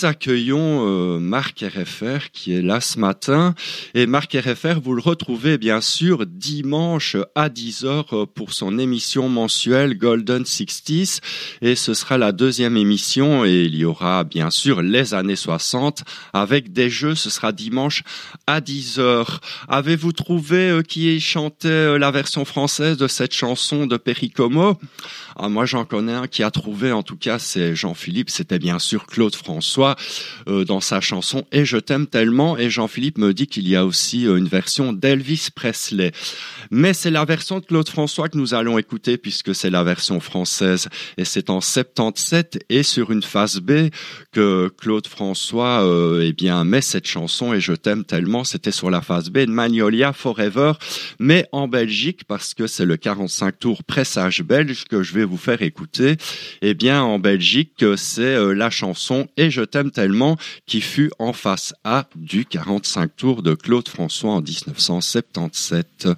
nous 0.00 0.06
accueillons 0.06 0.86
euh, 0.86 1.18
Marc 1.18 1.60
RFR 1.60 2.30
qui 2.32 2.54
est 2.54 2.62
là 2.62 2.80
ce 2.80 2.98
matin. 2.98 3.54
Et 3.94 4.06
Marc 4.06 4.34
RFR, 4.34 4.80
vous 4.82 4.94
le 4.94 5.02
retrouvez 5.02 5.58
bien 5.58 5.80
sûr 5.80 6.26
dimanche 6.26 7.16
à 7.34 7.48
10h 7.48 8.26
pour 8.26 8.52
son 8.52 8.78
émission 8.78 9.28
mensuelle 9.28 9.98
Golden 9.98 10.44
60s. 10.44 11.20
Et 11.60 11.74
ce 11.74 11.94
sera 11.94 12.18
la 12.18 12.32
deuxième 12.32 12.76
émission 12.76 13.44
et 13.44 13.62
il 13.62 13.74
y 13.76 13.84
aura 13.84 14.24
bien 14.24 14.50
sûr 14.50 14.80
les 14.82 15.12
années 15.12 15.36
60 15.36 16.04
avec 16.32 16.72
des 16.72 16.88
jeux. 16.88 17.14
Ce 17.14 17.28
sera 17.28 17.52
dimanche 17.52 18.02
à 18.46 18.60
10h. 18.60 19.38
Avez-vous 19.68 20.12
trouvé 20.12 20.70
euh, 20.70 20.82
qui 20.82 21.20
chantait 21.20 21.68
euh, 21.68 21.98
la 21.98 22.10
version 22.10 22.44
française 22.44 22.96
de 22.96 23.08
cette 23.08 23.34
chanson 23.34 23.86
de 23.86 23.96
Perry 23.96 24.30
Como 24.30 24.78
ah, 25.36 25.48
Moi 25.48 25.66
j'en 25.66 25.84
connais 25.84 26.14
un 26.14 26.26
qui 26.26 26.42
a 26.42 26.50
trouvé, 26.50 26.92
en 26.92 27.02
tout 27.02 27.16
cas 27.16 27.38
c'est 27.38 27.74
Jean-Philippe, 27.74 28.30
c'était 28.30 28.58
bien 28.58 28.78
sûr 28.78 29.06
Claude 29.06 29.34
François 29.34 29.89
euh, 30.48 30.64
dans 30.64 30.80
sa 30.80 31.00
chanson 31.00 31.44
Et 31.52 31.64
je 31.64 31.76
t'aime 31.76 32.06
tellement. 32.06 32.56
Et 32.56 32.70
Jean-Philippe 32.70 33.18
me 33.18 33.32
dit 33.32 33.46
qu'il 33.46 33.68
y 33.68 33.76
a 33.76 33.84
aussi 33.84 34.26
euh, 34.26 34.36
une 34.36 34.48
version 34.48 34.92
d'Elvis 34.92 35.48
Presley. 35.54 36.12
Mais 36.70 36.94
c'est 36.94 37.10
la 37.10 37.24
version 37.24 37.58
de 37.58 37.64
Claude 37.64 37.88
François 37.88 38.28
que 38.28 38.38
nous 38.38 38.54
allons 38.54 38.78
écouter 38.78 39.18
puisque 39.18 39.54
c'est 39.54 39.70
la 39.70 39.84
version 39.84 40.20
française. 40.20 40.88
Et 41.16 41.24
c'est 41.24 41.50
en 41.50 41.60
77 41.60 42.64
et 42.68 42.82
sur 42.82 43.10
une 43.10 43.22
phase 43.22 43.60
B 43.60 43.90
que 44.32 44.70
Claude 44.78 45.06
François 45.06 45.84
euh, 45.84 46.24
eh 46.24 46.32
bien 46.32 46.64
met 46.64 46.80
cette 46.80 47.06
chanson 47.06 47.54
Et 47.54 47.60
je 47.60 47.72
t'aime 47.72 48.04
tellement. 48.04 48.44
C'était 48.44 48.72
sur 48.72 48.90
la 48.90 49.00
phase 49.00 49.30
B 49.30 49.38
de 49.38 49.50
Magnolia 49.50 50.12
Forever, 50.12 50.72
mais 51.18 51.46
en 51.52 51.68
Belgique 51.68 52.24
parce 52.24 52.54
que 52.54 52.66
c'est 52.66 52.84
le 52.84 52.96
45 52.96 53.58
tours 53.58 53.84
pressage 53.84 54.42
belge 54.42 54.84
que 54.84 55.02
je 55.02 55.14
vais 55.14 55.24
vous 55.24 55.36
faire 55.36 55.62
écouter. 55.62 56.16
Eh 56.62 56.74
bien 56.74 57.02
en 57.02 57.18
Belgique, 57.18 57.84
c'est 57.96 58.22
euh, 58.22 58.52
la 58.52 58.70
chanson 58.70 59.28
Et 59.36 59.50
je 59.50 59.62
t'aime 59.62 59.79
tellement 59.88 60.36
qui 60.66 60.82
fut 60.82 61.10
en 61.18 61.32
face 61.32 61.72
A 61.84 62.06
du 62.14 62.44
45 62.44 63.16
tours 63.16 63.42
de 63.42 63.54
Claude 63.54 63.88
François 63.88 64.32
en 64.32 64.42
1977. 64.42 66.08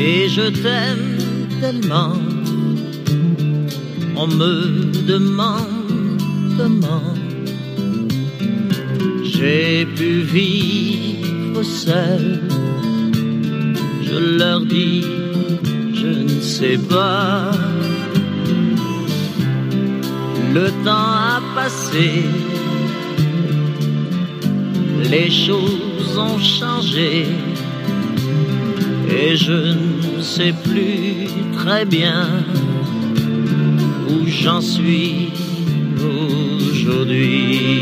Et 0.00 0.28
je 0.28 0.48
t'aime 0.62 1.18
tellement, 1.60 2.12
on 4.16 4.26
me 4.26 5.06
demande 5.06 6.22
comment 6.56 7.14
j'ai 9.24 9.86
pu 9.86 10.22
vivre 10.22 11.27
Je 14.02 14.38
leur 14.38 14.60
dis, 14.60 15.04
je 15.92 16.06
ne 16.06 16.40
sais 16.40 16.78
pas. 16.78 17.50
Le 20.54 20.70
temps 20.84 21.12
a 21.34 21.42
passé, 21.56 22.22
les 25.10 25.30
choses 25.30 26.16
ont 26.16 26.38
changé 26.38 27.26
et 29.10 29.36
je 29.36 29.74
ne 30.16 30.22
sais 30.22 30.54
plus 30.64 31.26
très 31.58 31.84
bien 31.84 32.28
où 34.08 34.26
j'en 34.26 34.60
suis 34.60 35.32
aujourd'hui. 35.98 37.78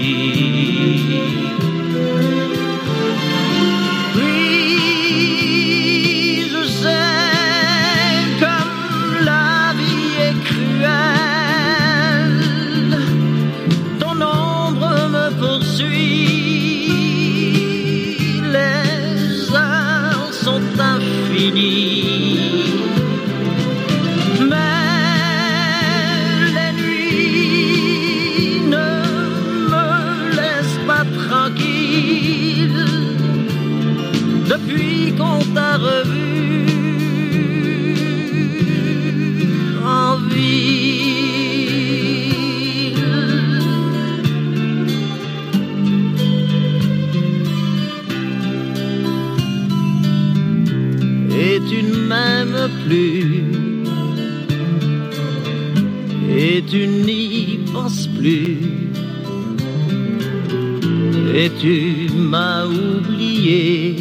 M'as 62.30 62.64
oublié 62.66 63.96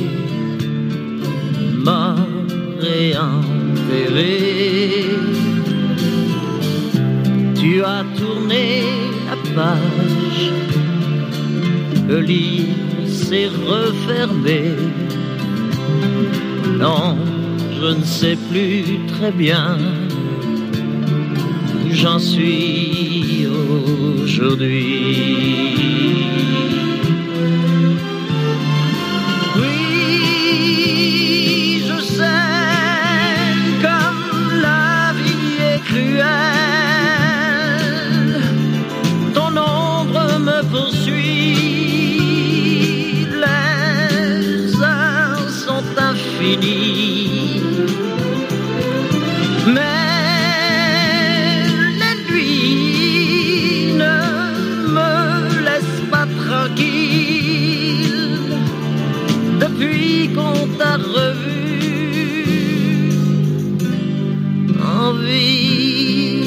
mort 1.88 2.17
et 2.99 3.13
enterré 3.17 4.39
tu 7.59 7.83
as 7.83 8.03
tourné 8.17 8.83
la 9.27 9.38
page 9.55 10.51
le 12.07 12.19
livre 12.19 13.07
s'est 13.07 13.49
refermé. 13.67 14.61
Non 16.79 17.17
je 17.81 17.88
ne 17.88 18.03
sais 18.03 18.38
plus 18.49 18.99
très 19.07 19.31
bien. 19.31 19.77
Où 21.85 21.93
j'en 21.93 22.19
suis 22.19 23.47
aujourd'hui. 24.21 25.74
Depuis 59.77 60.29
qu'on 60.33 60.67
t'a 60.77 60.97
revu 60.97 61.65
en 64.81 65.13
vie. 65.13 66.43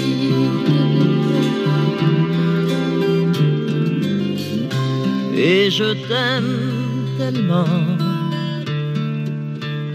Et 5.36 5.70
je 5.70 5.92
t'aime 6.08 6.58
tellement, 7.18 7.64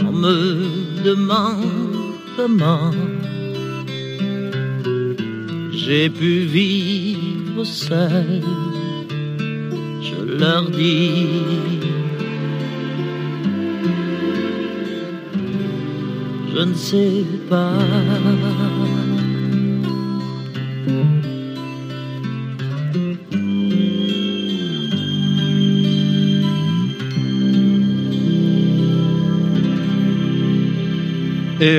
on 0.08 0.12
me 0.12 1.04
demande 1.04 2.16
comment 2.38 2.92
j'ai 5.72 6.10
pu 6.10 6.46
vivre 6.46 7.64
seul. 7.64 8.42
Je 10.02 10.38
leur 10.40 10.70
dis, 10.70 11.28
Et 16.66 16.70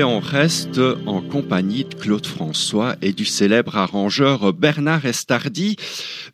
on 0.03 0.19
reste 0.19 0.79
en 1.07 1.21
compagnie 1.21 1.85
de 1.85 1.95
Claude 1.95 2.27
François 2.27 2.95
et 3.01 3.11
du 3.11 3.25
célèbre 3.25 3.77
arrangeur 3.77 4.53
Bernard 4.53 5.07
Estardi. 5.07 5.77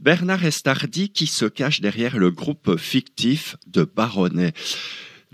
Bernard 0.01 0.43
Estardi 0.43 1.09
qui 1.09 1.27
se 1.27 1.45
cache 1.45 1.79
derrière 1.79 2.17
le 2.17 2.31
groupe 2.31 2.77
fictif 2.77 3.55
de 3.67 3.85
Baronnet. 3.85 4.51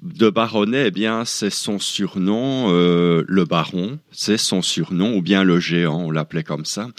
De 0.04 0.30
Baronnet, 0.30 0.88
eh 0.88 0.92
bien, 0.92 1.26
c'est 1.26 1.50
son 1.50 1.80
surnom, 1.80 2.68
euh, 2.70 3.24
le 3.28 3.46
Baron, 3.46 3.98
c'est 4.12 4.38
son 4.38 4.62
surnom, 4.62 5.16
ou 5.16 5.24
bien 5.24 5.44
le 5.44 5.60
géant, 5.60 6.04
on 6.06 6.12
l'appelait 6.12 6.44
comme 6.44 6.66
ça. 6.66 6.90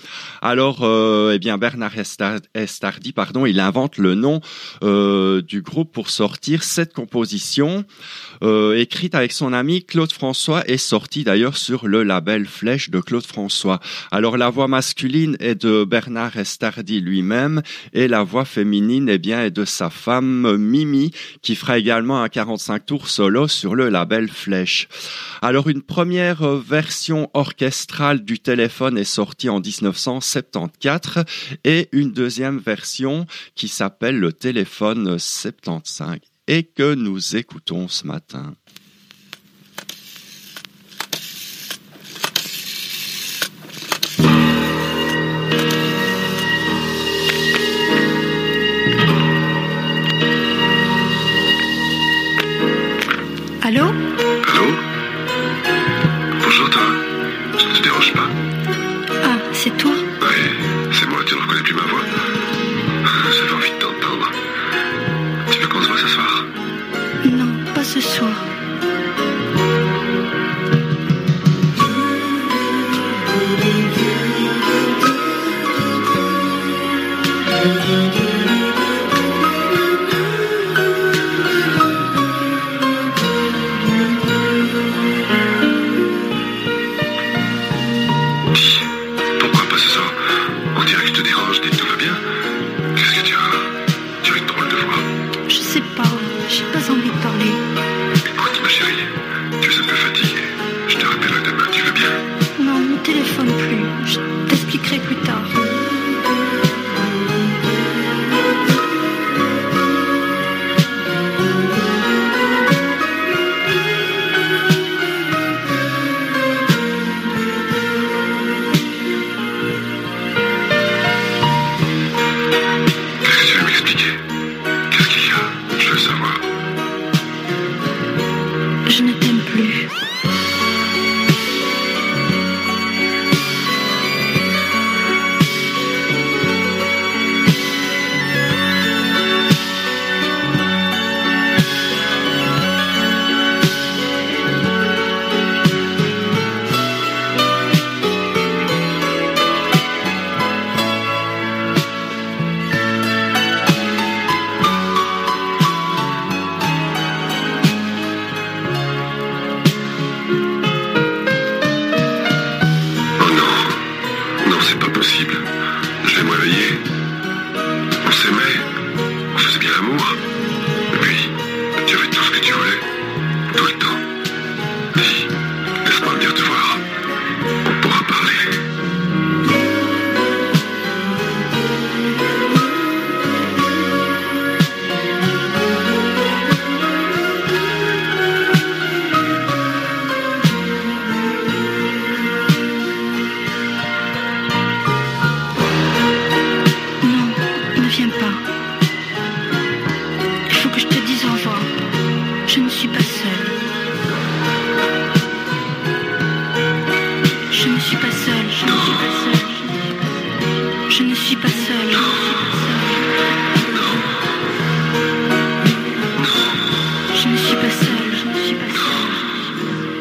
Alors, 0.42 0.82
euh, 0.82 1.30
eh 1.32 1.38
bien, 1.38 1.58
Bernard 1.58 1.94
Estar- 1.96 2.40
Estardi, 2.54 3.12
pardon, 3.12 3.46
il 3.46 3.60
invente 3.60 3.98
le 3.98 4.16
nom 4.16 4.40
euh, 4.82 5.42
du 5.42 5.62
groupe 5.62 5.92
pour 5.92 6.10
sortir 6.10 6.64
cette 6.64 6.92
composition 6.92 7.84
euh, 8.42 8.78
écrite 8.78 9.14
avec 9.14 9.32
son 9.32 9.52
ami 9.52 9.84
Claude 9.84 10.12
François 10.12 10.68
et 10.68 10.78
sortie 10.78 11.24
d'ailleurs 11.24 11.56
sur 11.56 11.86
le 11.86 12.02
label 12.02 12.46
Flèche 12.46 12.90
de 12.90 13.00
Claude 13.00 13.26
François. 13.26 13.80
Alors, 14.10 14.36
la 14.36 14.50
voix 14.50 14.68
masculine 14.68 15.36
est 15.40 15.54
de 15.54 15.84
Bernard 15.84 16.36
Estardi 16.36 17.00
lui-même 17.00 17.62
et 17.92 18.08
la 18.08 18.22
voix 18.22 18.44
féminine, 18.44 19.08
eh 19.08 19.18
bien, 19.18 19.44
est 19.44 19.50
de 19.50 19.64
sa 19.64 19.90
femme 19.90 20.56
Mimi, 20.56 21.12
qui 21.42 21.54
fera 21.54 21.78
également 21.78 22.22
un 22.22 22.28
45 22.28 22.86
tours 22.86 23.08
solo 23.08 23.48
sur 23.48 23.74
le 23.74 23.88
label 23.88 24.28
Flèche. 24.28 24.88
Alors, 25.42 25.68
une 25.68 25.82
première 25.82 26.56
version 26.56 27.30
orchestrale 27.34 28.24
du 28.24 28.38
téléphone 28.38 28.98
est 28.98 29.04
sortie 29.04 29.48
en 29.48 29.60
1974 29.60 31.24
et 31.64 31.88
une 31.92 32.12
deuxième 32.12 32.58
version 32.58 33.26
qui 33.54 33.68
s'appelle 33.68 34.18
le 34.18 34.32
téléphone 34.32 35.18
75 35.18 36.18
et 36.48 36.64
que 36.64 36.94
nous 36.94 37.36
écoutons 37.36 37.86
ce 37.86 38.06
matin. 38.06 38.54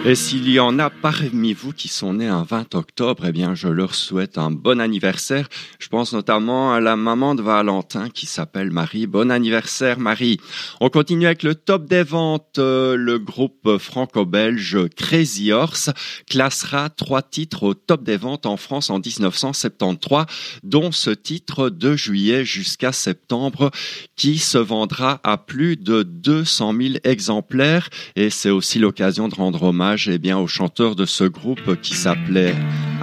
Et 0.08 0.16
s'il 0.16 0.50
y 0.50 0.58
en 0.58 0.80
a 0.80 0.90
parmi 0.90 1.52
vous 1.52 1.74
qui 1.74 1.90
sont 1.90 2.14
nés 2.14 2.30
un 2.30 2.44
20 2.44 2.76
octobre, 2.76 3.26
eh 3.28 3.34
bien, 3.34 3.56
je 3.56 3.68
leur 3.68 3.94
souhaite 3.94 4.38
un 4.38 4.52
bon 4.52 4.80
anniversaire. 4.80 5.50
Je 5.80 5.90
pense 5.90 6.14
notamment 6.14 6.72
à 6.72 6.80
la 6.80 6.96
maman 6.96 7.36
de 7.36 7.42
Valentin 7.42 8.10
qui 8.10 8.26
s'appelle 8.26 8.72
Marie. 8.72 9.06
Bon 9.06 9.30
anniversaire, 9.30 10.00
Marie. 10.00 10.40
On 10.80 10.90
continue 10.90 11.26
avec 11.26 11.44
le 11.44 11.56
top 11.56 11.90
des 11.90 12.04
ventes. 12.04 12.58
Euh, 12.58 12.96
le 12.96 13.20
groupe 13.20 13.78
franco-belge 13.78 14.78
Crazy 14.96 15.52
Horse 15.52 15.90
classera 16.30 16.90
trois 16.90 17.22
titres 17.22 17.64
au 17.64 17.74
top 17.74 18.06
des 18.06 18.16
ventes 18.16 18.46
en 18.46 18.56
France 18.56 18.90
en 18.90 19.00
1973, 19.00 20.26
dont 20.64 20.94
ce 20.94 21.10
titre 21.10 21.70
de 21.70 21.98
juillet 21.98 22.46
jusqu'à 22.46 22.94
septembre 22.94 23.72
qui 24.16 24.38
se 24.38 24.58
vendra 24.58 25.20
à 25.26 25.38
plus 25.38 25.76
de 25.76 26.04
200 26.04 26.74
000 26.80 26.94
exemplaires. 27.04 27.90
Et 28.16 28.30
c'est 28.30 28.52
aussi 28.52 28.80
l'occasion 28.80 29.28
de 29.28 29.36
rendre 29.36 29.64
hommage 29.64 29.97
hommage 29.98 30.10
eh 30.10 30.18
bien, 30.18 30.38
au 30.38 30.48
chanteur 30.48 30.96
de 30.96 31.06
ce 31.06 31.24
groupe 31.24 31.82
qui 31.82 31.96
s'appelait 31.96 32.54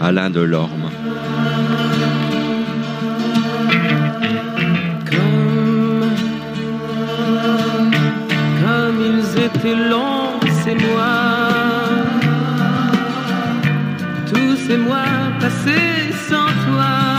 Alain 0.01 0.31
Delorme. 0.31 0.91
Comme, 5.11 6.05
comme 8.63 9.01
ils 9.01 9.45
étaient 9.45 9.89
longs 9.89 10.39
ces 10.63 10.75
mois, 10.75 11.49
tous 14.33 14.57
ces 14.69 14.77
mois 14.77 15.33
passés 15.41 16.13
sans 16.29 16.47
toi. 16.67 17.14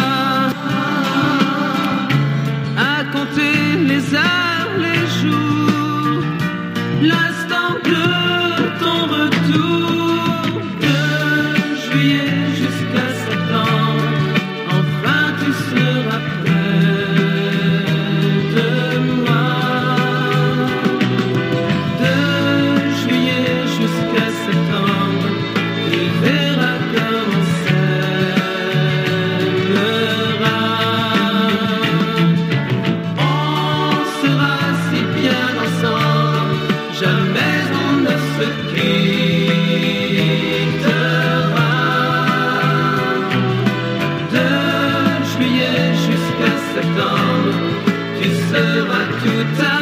to 49.26 49.44
die. 49.58 49.75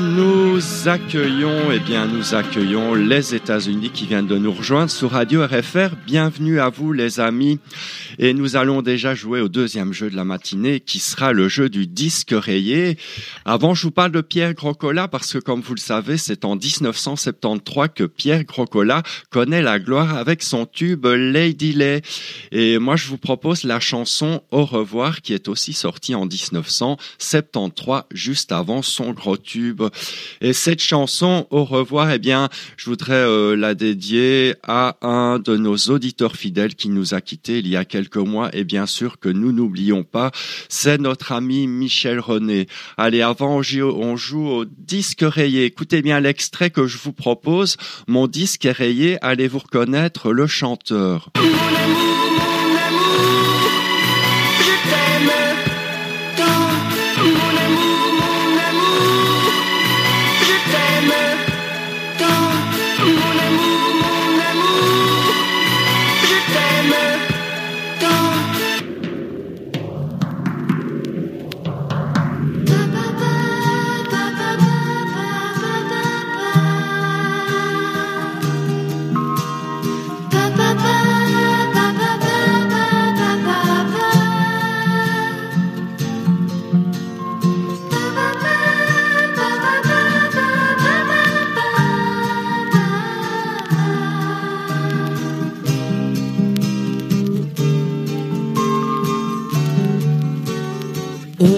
Nous 0.00 0.88
accueillons, 0.88 1.70
eh 1.70 1.78
bien, 1.78 2.06
nous 2.06 2.34
accueillons 2.34 2.94
les 2.94 3.34
États-Unis 3.34 3.90
qui 3.90 4.06
viennent 4.06 4.26
de 4.26 4.38
nous 4.38 4.52
rejoindre 4.52 4.90
sur 4.90 5.10
Radio 5.10 5.44
RFR. 5.44 5.96
Bienvenue 6.06 6.60
à 6.60 6.70
vous, 6.70 6.92
les 6.92 7.20
amis. 7.20 7.58
Et 8.18 8.32
nous 8.32 8.56
allons 8.56 8.80
déjà 8.80 9.14
jouer 9.14 9.40
au 9.40 9.48
deuxième 9.48 9.92
jeu 9.92 10.08
de 10.08 10.16
la 10.16 10.24
matinée, 10.24 10.80
qui 10.80 10.98
sera 10.98 11.32
le 11.32 11.48
jeu 11.48 11.68
du 11.68 11.86
disque 11.86 12.32
rayé. 12.32 12.96
Avant, 13.44 13.74
je 13.74 13.82
vous 13.82 13.90
parle 13.90 14.12
de 14.12 14.22
Pierre 14.22 14.54
Grocola, 14.54 15.08
parce 15.08 15.34
que, 15.34 15.38
comme 15.38 15.60
vous 15.60 15.74
le 15.74 15.80
savez, 15.80 16.16
c'est 16.16 16.46
en 16.46 16.56
1973 16.56 17.88
que 17.94 18.04
Pierre 18.04 18.44
Grocola 18.44 19.02
connaît 19.30 19.62
la 19.62 19.78
gloire 19.78 20.16
avec 20.16 20.42
son 20.42 20.64
tube 20.64 21.04
Lady 21.04 21.72
Lay. 21.72 22.00
Et 22.50 22.78
moi, 22.78 22.96
je 22.96 23.08
vous 23.08 23.18
propose 23.18 23.64
la 23.64 23.80
chanson 23.80 24.42
Au 24.50 24.64
revoir, 24.64 25.20
qui 25.20 25.34
est 25.34 25.48
aussi 25.48 25.74
sortie 25.74 26.14
en 26.14 26.24
1973, 26.24 28.04
juste 28.12 28.52
avant 28.52 28.80
son 28.80 29.12
gros 29.12 29.36
tube. 29.36 29.81
Et 30.40 30.52
cette 30.52 30.82
chanson, 30.82 31.46
Au 31.50 31.64
revoir, 31.64 32.10
eh 32.10 32.18
bien, 32.18 32.48
je 32.76 32.88
voudrais 32.88 33.14
euh, 33.14 33.56
la 33.56 33.74
dédier 33.74 34.54
à 34.62 34.96
un 35.02 35.38
de 35.38 35.56
nos 35.56 35.76
auditeurs 35.76 36.36
fidèles 36.36 36.74
qui 36.74 36.88
nous 36.88 37.14
a 37.14 37.20
quittés 37.20 37.58
il 37.58 37.68
y 37.68 37.76
a 37.76 37.84
quelques 37.84 38.16
mois. 38.16 38.50
Et 38.54 38.64
bien 38.64 38.86
sûr 38.86 39.18
que 39.18 39.28
nous 39.28 39.52
n'oublions 39.52 40.02
pas, 40.02 40.30
c'est 40.68 41.00
notre 41.00 41.32
ami 41.32 41.66
Michel 41.66 42.20
René. 42.20 42.68
Allez, 42.96 43.22
avant, 43.22 43.56
on 43.58 44.16
joue, 44.16 44.46
au 44.46 44.64
disque 44.64 45.22
rayé. 45.22 45.64
Écoutez 45.64 46.02
bien 46.02 46.20
l'extrait 46.20 46.70
que 46.70 46.86
je 46.86 46.98
vous 46.98 47.12
propose. 47.12 47.76
Mon 48.06 48.26
disque 48.26 48.64
est 48.64 48.72
rayé. 48.72 49.18
Allez-vous 49.22 49.60
reconnaître 49.60 50.32
le 50.32 50.46
chanteur? 50.46 51.30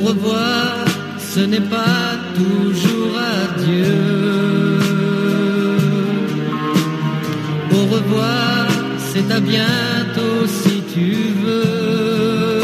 Revoir, 0.09 0.85
ce 1.19 1.41
n'est 1.41 1.69
pas 1.79 2.07
toujours 2.41 3.17
adieu. 3.43 3.95
Au 7.73 7.85
revoir, 7.97 8.67
c'est 8.99 9.29
à 9.33 9.41
bientôt 9.41 10.39
si 10.47 10.83
tu 10.95 11.09
veux. 11.43 12.63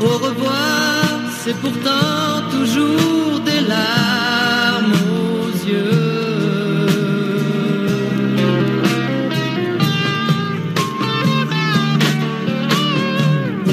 Au 0.00 0.16
revoir, 0.26 1.04
c'est 1.42 1.56
pourtant 1.64 2.42
toujours 2.56 3.40
des 3.48 3.60
larmes 3.74 4.96
aux 5.22 5.50
yeux. 5.70 6.16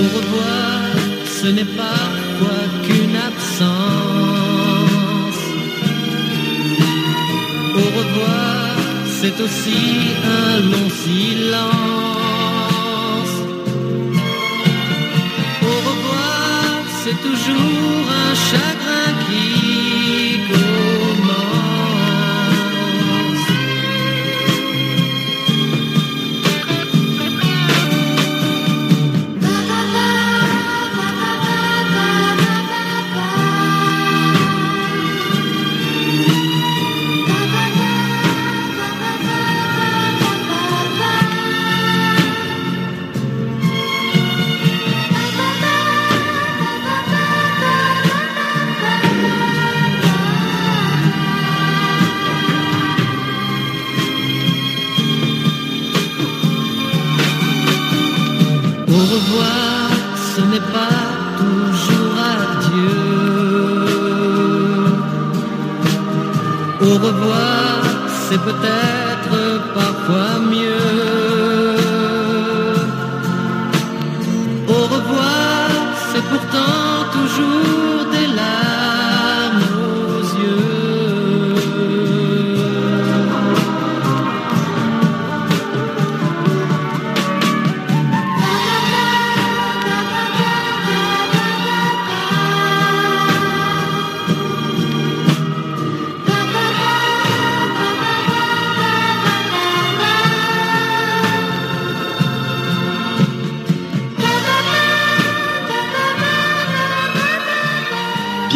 Au 0.01 0.08
revoir, 0.18 0.72
ce 1.44 1.50
n'est 1.50 1.72
parfois 1.88 2.64
qu'une 2.84 3.18
absence. 3.32 3.74
Au 7.82 7.88
revoir, 8.00 8.70
c'est 9.20 9.38
aussi 9.46 9.84
un 10.39 10.54
long 10.72 10.89
silence. 11.06 11.74
Au 15.72 15.78
revoir, 15.89 16.72
c'est 17.04 17.20
toujours 17.28 18.06
un 18.26 18.34
chagrin 18.50 19.10
qui 19.26 19.72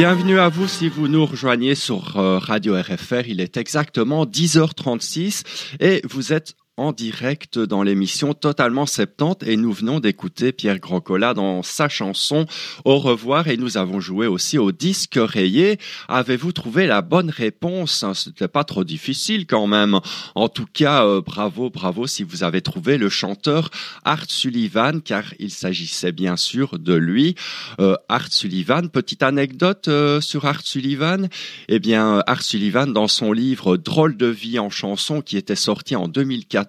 Bienvenue 0.09 0.39
à 0.39 0.47
vous 0.47 0.69
si 0.69 0.87
vous 0.87 1.09
nous 1.09 1.25
rejoignez 1.25 1.75
sur 1.75 2.15
euh, 2.15 2.39
Radio 2.39 2.79
RFR. 2.79 3.27
Il 3.27 3.41
est 3.41 3.57
exactement 3.57 4.23
10h36 4.25 5.43
et 5.81 6.01
vous 6.05 6.31
êtes 6.31 6.55
en 6.77 6.91
direct 6.91 7.57
dans 7.57 7.81
l'émission 7.81 8.35
Totalement 8.35 8.85
70 8.85 9.47
et 9.49 9.57
nous 9.57 9.73
venons 9.73 9.99
d'écouter 9.99 10.51
Pierre 10.51 10.79
Grandcola 10.79 11.33
dans 11.33 11.63
sa 11.63 11.89
chanson 11.89 12.45
Au 12.85 12.99
revoir 12.99 13.47
et 13.47 13.57
nous 13.57 13.77
avons 13.77 13.99
joué 13.99 14.27
aussi 14.27 14.59
au 14.59 14.71
disque 14.71 15.17
rayé. 15.17 15.79
Avez-vous 16.07 16.51
trouvé 16.51 16.85
la 16.85 17.01
bonne 17.01 17.31
réponse? 17.31 18.05
C'était 18.13 18.47
pas 18.47 18.63
trop 18.63 18.83
difficile 18.83 19.47
quand 19.47 19.65
même. 19.65 19.99
En 20.35 20.49
tout 20.49 20.67
cas, 20.71 21.03
euh, 21.03 21.21
bravo, 21.21 21.71
bravo 21.71 22.05
si 22.05 22.21
vous 22.21 22.43
avez 22.43 22.61
trouvé 22.61 22.99
le 22.99 23.09
chanteur 23.09 23.71
Art 24.05 24.29
Sullivan 24.29 25.01
car 25.01 25.33
il 25.39 25.49
s'agissait 25.49 26.11
bien 26.11 26.37
sûr 26.37 26.77
de 26.77 26.93
lui. 26.93 27.33
Euh, 27.79 27.95
Art 28.07 28.31
Sullivan, 28.31 28.89
petite 28.89 29.23
anecdote 29.23 29.87
euh, 29.87 30.21
sur 30.21 30.45
Art 30.45 30.61
Sullivan? 30.61 31.27
Eh 31.69 31.79
bien, 31.79 32.21
Art 32.27 32.43
Sullivan 32.43 32.93
dans 32.93 33.07
son 33.07 33.33
livre 33.33 33.77
Drôle 33.77 34.15
de 34.15 34.27
vie 34.27 34.59
en 34.59 34.69
chanson 34.69 35.21
qui 35.21 35.37
était 35.37 35.55
sorti 35.55 35.95
en 35.95 36.07
2014 36.07 36.66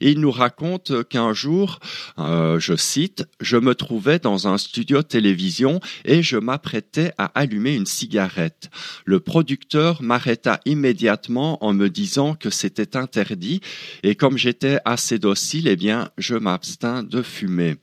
il 0.00 0.20
nous 0.20 0.30
raconte 0.30 1.04
qu'un 1.08 1.32
jour, 1.32 1.80
euh, 2.18 2.58
je 2.58 2.76
cite, 2.76 3.24
je 3.40 3.56
me 3.56 3.74
trouvais 3.74 4.18
dans 4.18 4.48
un 4.48 4.58
studio 4.58 5.02
télévision 5.02 5.80
et 6.04 6.22
je 6.22 6.36
m'apprêtais 6.36 7.12
à 7.18 7.26
allumer 7.34 7.74
une 7.74 7.86
cigarette. 7.86 8.70
Le 9.04 9.20
producteur 9.20 10.02
m'arrêta 10.02 10.60
immédiatement 10.64 11.64
en 11.64 11.72
me 11.72 11.88
disant 11.88 12.34
que 12.34 12.50
c'était 12.50 12.96
interdit 12.96 13.60
et 14.02 14.14
comme 14.14 14.38
j'étais 14.38 14.78
assez 14.84 15.18
docile, 15.18 15.68
eh 15.68 15.76
bien, 15.76 16.10
je 16.18 16.34
m'abstins 16.34 17.02
de 17.02 17.22
fumer. 17.22 17.76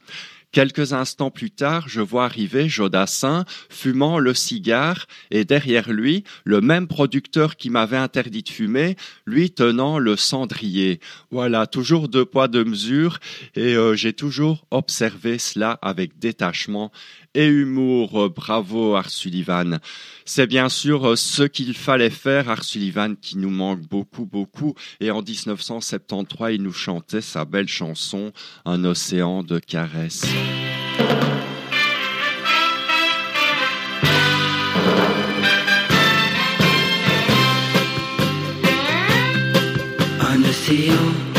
Quelques 0.52 0.92
instants 0.92 1.32
plus 1.32 1.50
tard, 1.50 1.88
je 1.88 2.02
vois 2.02 2.26
arriver 2.26 2.68
Jodassin 2.68 3.46
fumant 3.70 4.20
le 4.20 4.34
cigare 4.34 5.08
et 5.30 5.46
derrière 5.46 5.94
lui, 5.94 6.26
le 6.44 6.60
même 6.60 6.90
producteur 6.90 7.56
qui 7.56 7.70
m'avait 7.70 7.96
interdit 7.96 8.44
de 8.44 8.50
fumer, 8.50 8.98
lui 9.26 9.52
tenant 9.52 9.98
le 9.98 10.18
cendrier. 10.18 11.00
Voilà, 11.32 11.68
toujours 11.68 12.10
deux 12.10 12.26
poids, 12.26 12.50
deux 12.50 12.66
mesures 12.66 13.20
et 13.56 13.78
euh, 13.78 13.96
j'ai 13.96 14.12
toujours 14.12 14.66
observé 14.72 15.38
cela 15.38 15.80
avec 15.82 16.20
détachement 16.20 16.92
et 17.34 17.48
humour. 17.48 18.30
Bravo 18.30 18.96
Art 18.96 19.10
Sullivan. 19.10 19.80
C'est 20.26 20.48
bien 20.48 20.70
sûr 20.70 21.10
euh, 21.10 21.16
ce 21.16 21.44
qu'il 21.44 21.74
fallait 21.74 22.10
faire, 22.10 22.50
Art 22.50 22.64
Sullivan 22.64 23.16
qui 23.16 23.38
nous 23.38 23.50
manque 23.50 23.82
beaucoup, 23.82 24.26
beaucoup. 24.26 24.76
Et 25.00 25.12
en 25.12 25.22
1973, 25.22 26.56
il 26.56 26.64
nous 26.64 26.74
chantait 26.74 27.22
sa 27.22 27.46
belle 27.46 27.68
chanson 27.68 28.32
Un 28.66 28.84
océan 28.84 29.44
de 29.44 29.60
caresses. 29.60 30.26
Un 40.20 40.44
océan 40.44 41.31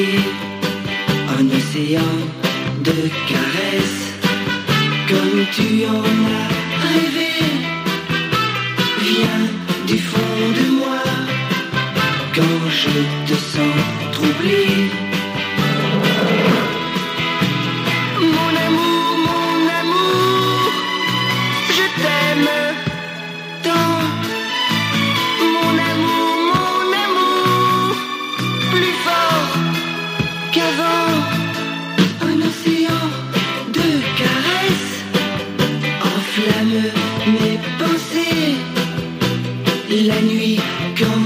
you. 0.00 0.29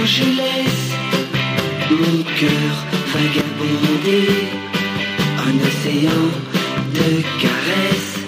Je 0.05 0.23
laisse 0.23 0.93
mon 1.91 2.23
cœur 2.39 2.75
vagabonder, 3.15 4.29
un 5.47 5.57
océan 5.69 6.25
de 6.93 7.23
caresses 7.41 8.19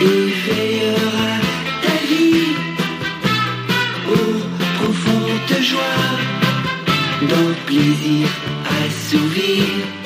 éveillera 0.00 1.32
ta 1.82 1.96
vie 2.10 2.56
aux 4.08 4.40
profondes 4.78 5.62
joies 5.62 6.18
d'un 7.28 7.52
plaisir 7.66 8.28
assouvi. 8.82 10.01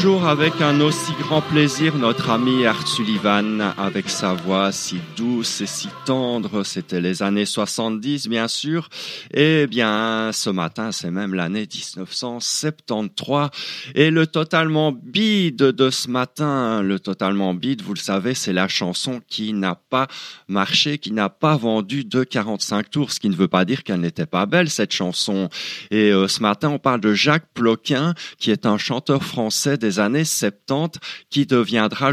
Toujours 0.00 0.26
avec 0.26 0.62
un 0.62 0.80
aussi 0.80 1.09
grand 1.30 1.42
plaisir, 1.42 1.94
notre 1.94 2.30
ami 2.30 2.66
Art 2.66 2.88
Sullivan, 2.88 3.72
avec 3.78 4.10
sa 4.10 4.34
voix 4.34 4.72
si 4.72 4.98
douce 5.16 5.60
et 5.60 5.66
si 5.66 5.86
tendre. 6.04 6.64
C'était 6.64 7.00
les 7.00 7.22
années 7.22 7.46
70, 7.46 8.26
bien 8.26 8.48
sûr. 8.48 8.88
Et 9.32 9.68
bien, 9.68 10.30
ce 10.32 10.50
matin, 10.50 10.90
c'est 10.90 11.12
même 11.12 11.34
l'année 11.34 11.68
1973. 11.72 13.50
Et 13.94 14.10
le 14.10 14.26
totalement 14.26 14.90
bide 14.90 15.54
de 15.54 15.90
ce 15.90 16.10
matin, 16.10 16.82
le 16.82 16.98
totalement 16.98 17.54
bide, 17.54 17.82
vous 17.82 17.94
le 17.94 18.00
savez, 18.00 18.34
c'est 18.34 18.52
la 18.52 18.66
chanson 18.66 19.20
qui 19.28 19.52
n'a 19.52 19.76
pas 19.76 20.08
marché, 20.48 20.98
qui 20.98 21.12
n'a 21.12 21.28
pas 21.28 21.56
vendu 21.56 22.04
de 22.04 22.24
45 22.24 22.90
tours, 22.90 23.12
ce 23.12 23.20
qui 23.20 23.28
ne 23.28 23.36
veut 23.36 23.46
pas 23.46 23.64
dire 23.64 23.84
qu'elle 23.84 24.00
n'était 24.00 24.26
pas 24.26 24.46
belle, 24.46 24.68
cette 24.68 24.92
chanson. 24.92 25.48
Et 25.92 26.10
euh, 26.10 26.26
ce 26.26 26.42
matin, 26.42 26.70
on 26.70 26.80
parle 26.80 27.00
de 27.00 27.14
Jacques 27.14 27.46
Ploquin, 27.54 28.14
qui 28.40 28.50
est 28.50 28.66
un 28.66 28.78
chanteur 28.78 29.22
français 29.22 29.78
des 29.78 30.00
années 30.00 30.24
70, 30.24 30.98
qui 31.28 31.46
deviendra 31.46 32.12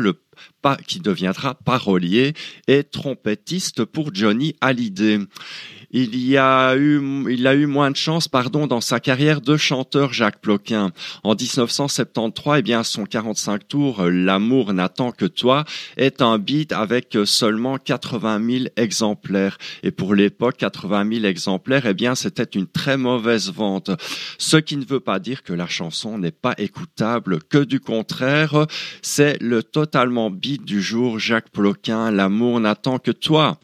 parolier 1.55 2.33
et 2.67 2.83
trompettiste 2.83 3.85
pour 3.85 4.13
Johnny 4.13 4.55
Hallyday. 4.61 5.19
Il 5.91 6.17
y 6.17 6.37
a 6.37 6.75
eu, 6.75 7.01
il 7.31 7.47
a 7.47 7.55
eu 7.55 7.65
moins 7.65 7.91
de 7.91 7.95
chance, 7.95 8.27
pardon, 8.27 8.67
dans 8.67 8.81
sa 8.81 8.99
carrière 8.99 9.39
de 9.39 9.55
chanteur, 9.55 10.11
Jacques 10.11 10.41
Ploquin. 10.41 10.91
En 11.23 11.33
1973, 11.33 12.59
eh 12.59 12.61
bien, 12.61 12.83
son 12.83 13.05
45 13.05 13.67
tours, 13.67 14.03
L'amour 14.03 14.73
n'attend 14.73 15.11
que 15.11 15.25
toi, 15.25 15.63
est 15.95 16.21
un 16.21 16.39
beat 16.39 16.73
avec 16.73 17.17
seulement 17.23 17.77
80 17.77 18.41
000 18.45 18.65
exemplaires. 18.75 19.57
Et 19.81 19.91
pour 19.91 20.13
l'époque, 20.13 20.57
80 20.57 21.09
000 21.09 21.25
exemplaires, 21.25 21.85
eh 21.85 21.93
bien, 21.93 22.15
c'était 22.15 22.43
une 22.43 22.67
très 22.67 22.97
mauvaise 22.97 23.51
vente. 23.53 23.89
Ce 24.37 24.57
qui 24.57 24.75
ne 24.75 24.85
veut 24.85 24.99
pas 24.99 25.19
dire 25.19 25.43
que 25.43 25.53
la 25.53 25.67
chanson 25.67 26.17
n'est 26.17 26.31
pas 26.31 26.55
écoutable, 26.57 27.39
que 27.43 27.59
du 27.59 27.79
contraire, 27.79 28.65
c'est 29.01 29.41
le 29.41 29.63
totalement 29.63 30.29
beat 30.31 30.65
du 30.65 30.81
jour, 30.81 31.17
Jacques 31.17 31.51
Ploquin, 31.51 32.11
L'amour 32.11 32.59
n'attend 32.59 32.99
que 32.99 33.11
toi. 33.11 33.57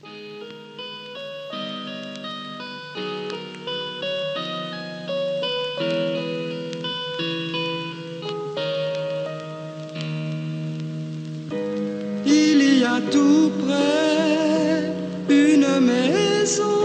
Tout 13.13 13.51
près 13.63 14.91
une 15.29 15.69
maison 15.91 16.79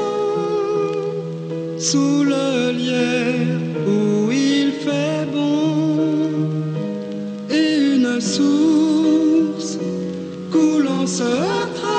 sous 1.78 2.22
le 2.32 2.72
lierre 2.80 3.56
où 3.86 4.30
il 4.30 4.72
fait 4.84 5.24
bon 5.32 5.96
et 7.48 7.70
une 7.94 8.20
source 8.20 9.78
coulant 10.52 11.06
secret 11.06 11.96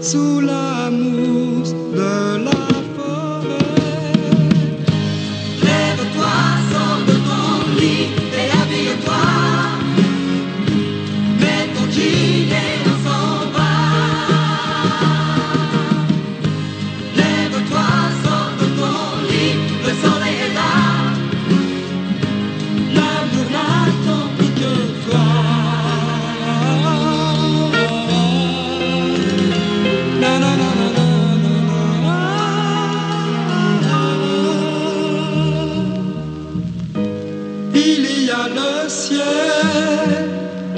sous 0.00 0.40
la 0.40 0.90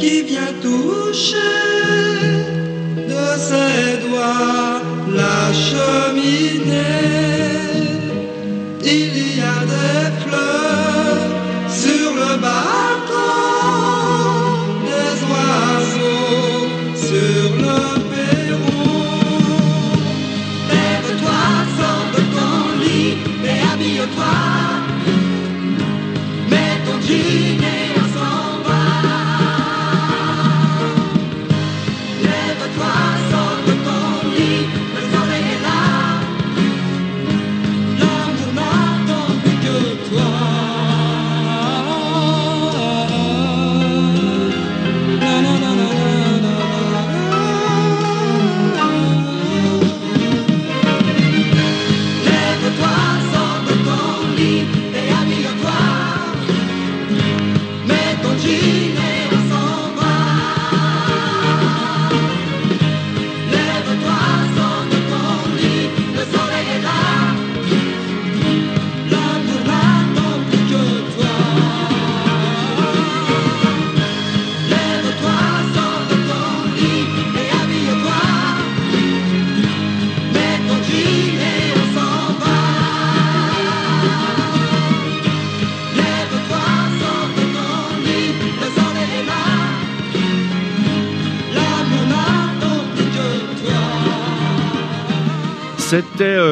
qui 0.01 0.23
vient 0.23 0.53
toucher 0.63 1.70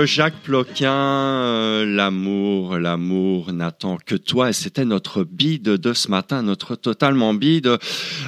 Jacques 0.08 0.40
Ploquin, 0.42 0.90
euh, 0.90 1.84
l'amour, 1.84 2.78
l'amour 2.78 3.52
n'attend 3.52 3.98
que 3.98 4.14
toi. 4.14 4.48
Et 4.48 4.52
c'était 4.54 4.86
notre 4.86 5.22
bide 5.22 5.64
de 5.64 5.92
ce 5.92 6.10
matin, 6.10 6.40
notre 6.40 6.76
totalement 6.76 7.34
bide. 7.34 7.76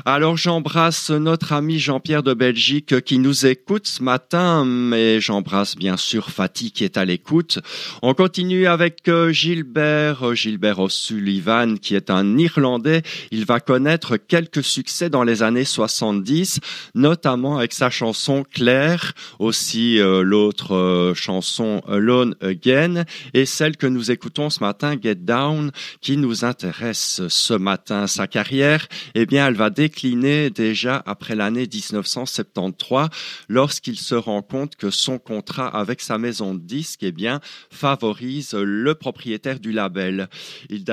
Alors 0.05 0.37
j'embrasse 0.37 1.09
notre 1.09 1.55
ami 1.55 1.79
Jean-Pierre 1.79 2.23
de 2.23 2.35
Belgique 2.35 3.01
qui 3.01 3.19
nous 3.19 3.47
écoute 3.47 3.87
ce 3.87 4.03
matin, 4.03 4.67
mais 4.67 5.23
j'embrasse 5.23 5.75
bien 5.75 5.97
sûr 5.97 6.29
Fatih 6.29 6.71
qui 6.71 6.85
est 6.85 6.99
à 6.99 7.07
l'écoute. 7.07 7.61
On 8.03 8.13
continue 8.13 8.67
avec 8.67 9.09
euh, 9.09 9.33
Gilbert, 9.33 10.23
euh, 10.23 10.35
Gilbert 10.35 10.81
O'Sullivan 10.81 11.79
qui 11.79 11.95
est 11.95 12.11
un 12.11 12.37
Irlandais. 12.37 13.01
Il 13.31 13.47
va 13.47 13.59
connaître 13.59 14.19
quelques 14.19 14.63
succès 14.63 15.09
dans 15.09 15.25
les 15.25 15.43
années 15.43 15.65
70, 15.65 16.61
notamment 16.95 17.57
avec 17.57 17.73
sa 17.73 17.89
chanson 17.89 18.45
Claire, 18.53 19.15
aussi 19.39 19.99
l'autre 19.99 21.13
chanson 21.15 21.70
Alone 21.87 22.35
Again 22.41 23.05
et 23.35 23.47
celle 23.47 23.77
que 23.77 23.87
nous 23.87 24.11
écoutons 24.11 24.51
ce 24.51 24.61
matin, 24.61 24.97
Get 25.01 25.17
Down, 25.17 25.71
qui 26.01 26.17
nous 26.17 26.45
intéresse 26.45 27.23
ce 27.29 27.55
matin. 27.55 28.07
Sa 28.07 28.27
carrière, 28.27 28.87
eh 29.15 29.27
bien, 29.27 29.47
elle 29.47 29.55
va 29.55 29.71
décliner 29.71 30.51
déjà 30.51 31.03
après 31.07 31.35
l'année 31.35 31.67
1973 31.73 33.09
lorsqu'il 33.49 33.99
se 33.99 34.15
rend 34.15 34.43
compte 34.43 34.77
que 34.77 34.91
son 34.91 35.19
contrat 35.19 35.69
avec 35.69 36.01
sa 36.01 36.19
maison 36.19 36.55
de 36.55 36.61
disques, 36.61 37.03
eh 37.03 37.13
bien, 37.13 37.41
favorise 37.71 38.55
le 38.55 38.95
propriétaire 38.95 39.61
du 39.61 39.73
label. 39.73 40.29
Il, 40.69 40.85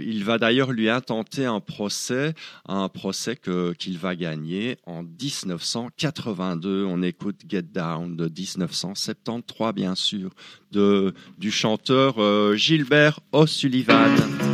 il 0.00 0.24
va 0.24 0.38
d'ailleurs 0.38 0.72
lui 0.72 0.88
intenter 0.88 1.44
un 1.44 1.60
procès, 1.60 2.34
un 2.66 2.88
procès 2.88 3.36
que 3.36 3.72
qu'il 3.72 3.98
va 3.98 4.16
gagner 4.16 4.76
en 4.86 5.02
1982. 5.02 6.84
On 6.84 7.02
écoute 7.02 7.42
Get 7.48 7.62
Down 7.62 8.16
de 8.16 8.24
1973, 8.24 9.72
bien 9.74 9.94
sûr, 9.94 10.25
du 10.72 11.50
chanteur 11.50 12.14
euh, 12.18 12.54
Gilbert 12.56 13.20
O'Sullivan. 13.32 14.45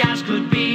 as 0.00 0.22
could 0.22 0.50
be. 0.50 0.65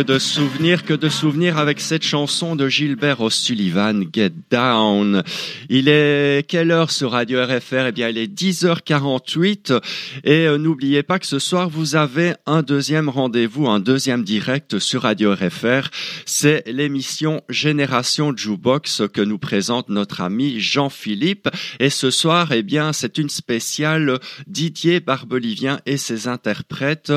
Que 0.00 0.04
de 0.06 0.18
souvenirs, 0.18 0.86
que 0.86 0.94
de 0.94 1.10
souvenirs 1.10 1.58
avec 1.58 1.78
cette 1.78 2.04
chanson 2.04 2.56
de 2.56 2.70
Gilbert 2.70 3.20
O'Sullivan, 3.20 4.06
Get 4.10 4.32
Down. 4.50 5.22
Il 5.68 5.88
est 5.88 6.48
quelle 6.48 6.70
heure 6.70 6.90
sur 6.90 7.10
Radio 7.10 7.44
RFR 7.44 7.88
Eh 7.88 7.92
bien, 7.92 8.08
il 8.08 8.16
est 8.16 8.32
10h48 8.32 9.78
et 10.24 10.46
euh, 10.46 10.56
n'oubliez 10.56 11.02
pas 11.02 11.18
que 11.18 11.26
ce 11.26 11.38
soir, 11.38 11.68
vous 11.68 11.96
avez 11.96 12.32
un 12.46 12.62
deuxième 12.62 13.10
rendez-vous, 13.10 13.68
un 13.68 13.78
deuxième 13.78 14.24
direct 14.24 14.78
sur 14.78 15.02
Radio 15.02 15.34
RFR. 15.34 15.90
C'est 16.24 16.66
l'émission 16.66 17.42
Génération 17.50 18.34
Jukebox 18.34 19.02
que 19.12 19.20
nous 19.20 19.38
présente 19.38 19.90
notre 19.90 20.22
ami 20.22 20.60
Jean-Philippe. 20.60 21.50
Et 21.78 21.90
ce 21.90 22.10
soir, 22.10 22.52
eh 22.52 22.62
bien, 22.62 22.94
c'est 22.94 23.18
une 23.18 23.28
spéciale 23.28 24.18
Didier 24.46 25.00
Barbelivien 25.00 25.80
et 25.84 25.98
ses 25.98 26.26
interprètes. 26.26 27.12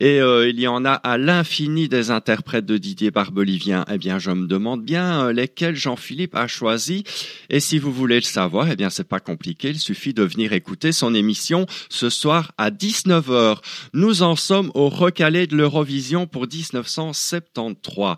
Et 0.00 0.18
euh, 0.22 0.48
il 0.48 0.58
y 0.58 0.66
en 0.66 0.86
a 0.86 0.92
à 0.92 1.18
l'infini 1.18 1.90
des 1.90 2.10
interprètes 2.10 2.21
de 2.24 2.76
Didier 2.76 3.10
Barbelivien. 3.10 3.84
Eh 3.90 3.98
bien, 3.98 4.18
je 4.18 4.30
me 4.30 4.46
demande 4.46 4.84
bien 4.84 5.26
euh, 5.26 5.32
lesquels 5.32 5.74
Jean-Philippe 5.74 6.36
a 6.36 6.46
choisi. 6.46 7.02
Et 7.50 7.58
si 7.58 7.78
vous 7.78 7.92
voulez 7.92 8.16
le 8.16 8.22
savoir, 8.22 8.70
eh 8.70 8.76
bien, 8.76 8.90
c'est 8.90 9.08
pas 9.08 9.18
compliqué. 9.18 9.70
Il 9.70 9.78
suffit 9.78 10.14
de 10.14 10.22
venir 10.22 10.52
écouter 10.52 10.92
son 10.92 11.14
émission 11.14 11.66
ce 11.88 12.10
soir 12.10 12.52
à 12.58 12.70
19h. 12.70 13.58
Nous 13.92 14.22
en 14.22 14.36
sommes 14.36 14.70
au 14.74 14.88
recalé 14.88 15.46
de 15.46 15.56
l'Eurovision 15.56 16.26
pour 16.26 16.46
1973. 16.46 18.16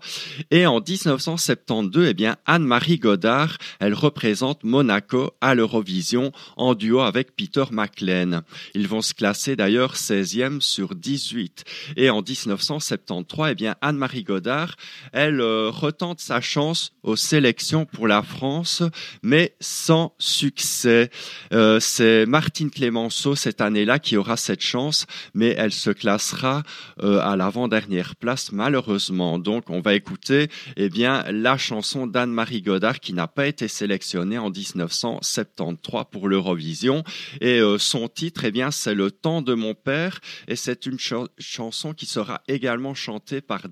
Et 0.51 0.67
en 0.67 0.79
1972, 0.79 2.07
eh 2.09 2.13
bien, 2.13 2.35
Anne-Marie 2.45 2.99
Godard, 2.99 3.57
elle 3.79 3.93
représente 3.93 4.63
Monaco 4.63 5.31
à 5.41 5.55
l'Eurovision 5.55 6.31
en 6.57 6.75
duo 6.75 6.99
avec 6.99 7.35
Peter 7.35 7.65
McLean. 7.71 8.41
Ils 8.75 8.87
vont 8.87 9.01
se 9.01 9.13
classer 9.13 9.55
d'ailleurs 9.55 9.95
16e 9.95 10.61
sur 10.61 10.93
18. 10.93 11.63
Et 11.97 12.09
en 12.09 12.21
1973, 12.21 13.51
eh 13.51 13.55
bien, 13.55 13.75
Anne-Marie 13.95 14.23
Godard, 14.23 14.75
elle 15.13 15.39
euh, 15.39 15.69
retente 15.69 16.19
sa 16.19 16.41
chance 16.41 16.91
aux 17.01 17.15
sélections 17.15 17.85
pour 17.85 18.09
la 18.09 18.23
France, 18.23 18.83
mais 19.23 19.55
sans 19.61 20.13
succès. 20.19 21.09
Euh, 21.53 21.79
c'est 21.79 22.25
Martine 22.25 22.69
Clémenceau 22.69 23.35
cette 23.35 23.61
année-là 23.61 23.99
qui 23.99 24.17
aura 24.17 24.35
cette 24.35 24.59
chance, 24.61 25.05
mais 25.33 25.55
elle 25.57 25.71
se 25.71 25.91
classera 25.91 26.63
euh, 27.01 27.19
à 27.21 27.37
l'avant-dernière 27.37 28.17
place 28.17 28.51
malheureusement. 28.51 29.39
Donc 29.39 29.69
on 29.69 29.79
va 29.79 29.93
écouter 29.93 30.49
eh 30.75 30.89
bien 30.89 31.23
la 31.31 31.57
chanson 31.57 32.05
d'Anne-Marie 32.05 32.63
Godard 32.63 32.99
qui 32.99 33.13
n'a 33.13 33.27
pas 33.27 33.47
été 33.47 33.69
sélectionnée 33.69 34.37
en 34.37 34.49
1973 34.49 36.03
pour 36.11 36.27
l'Eurovision 36.27 37.05
et 37.39 37.61
son 37.77 38.09
titre 38.09 38.43
eh 38.43 38.51
bien 38.51 38.71
c'est 38.71 38.93
Le 38.93 39.09
temps 39.09 39.41
de 39.41 39.53
mon 39.53 39.73
père 39.73 40.19
et 40.49 40.57
c'est 40.57 40.85
une 40.85 40.99
ch- 40.99 41.29
chanson 41.39 41.93
qui 41.93 42.05
sera 42.05 42.41
également 42.49 42.93
chantée 42.93 43.39
par 43.41 43.69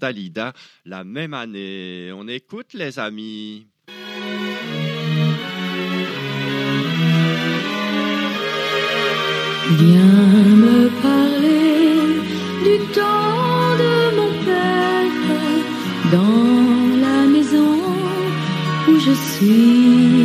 La 0.85 1.03
même 1.05 1.33
année. 1.33 2.11
On 2.13 2.27
écoute 2.27 2.73
les 2.73 2.99
amis. 2.99 3.67
Viens 9.79 10.45
me 10.63 10.89
parler 11.01 12.19
du 12.65 12.75
temps 12.93 13.75
de 13.83 13.93
mon 14.17 14.31
père 14.45 15.11
dans 16.11 16.99
la 17.05 17.25
maison 17.25 17.79
où 18.89 18.99
je 18.99 19.13
suis 19.31 20.22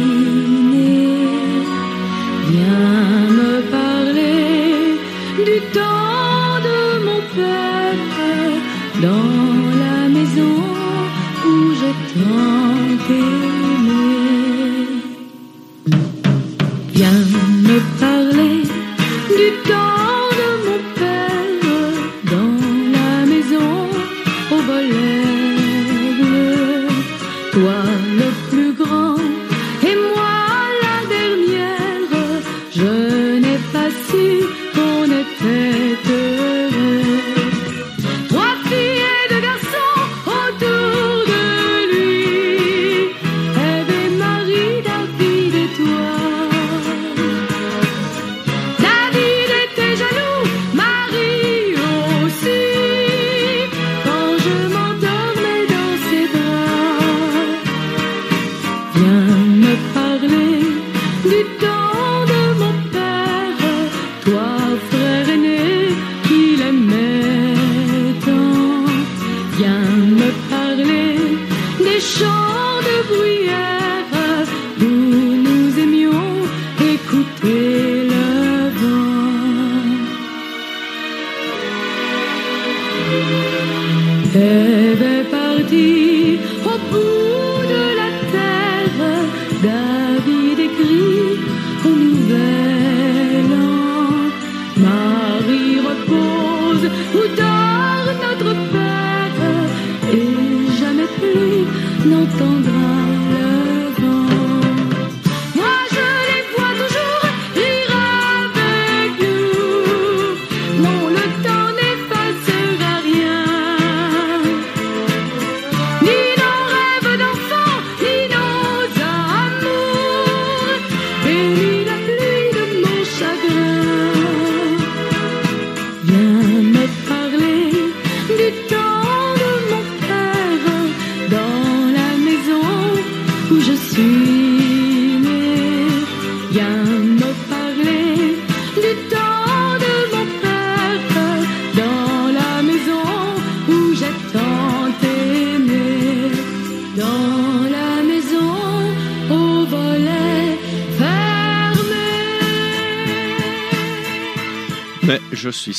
n'entendra 102.38 102.78
le 102.82 102.87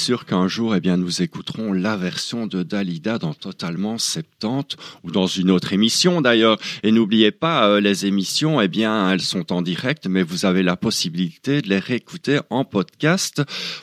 sûr 0.09 0.25
qu'un 0.25 0.47
jour, 0.47 0.73
eh 0.73 0.79
bien, 0.79 0.97
nous 0.97 1.21
la 1.73 1.97
version 1.97 2.47
de 2.47 2.63
Dalida 2.63 3.17
dans 3.17 3.33
Totalement 3.33 3.97
70 3.97 4.77
ou 5.03 5.11
dans 5.11 5.27
une 5.27 5.51
autre 5.51 5.73
émission 5.73 6.21
d'ailleurs. 6.21 6.57
Et 6.83 6.91
n'oubliez 6.91 7.31
pas, 7.31 7.67
euh, 7.67 7.79
les 7.79 8.05
émissions, 8.05 8.61
eh 8.61 8.67
bien, 8.67 9.11
elles 9.11 9.21
sont 9.21 9.51
en 9.51 9.61
direct, 9.61 10.07
mais 10.07 10.23
vous 10.23 10.45
avez 10.45 10.63
la 10.63 10.75
possibilité 10.75 11.61
de 11.61 11.69
les 11.69 11.79
réécouter 11.79 12.39
en 12.49 12.65
podcast. 12.65 13.41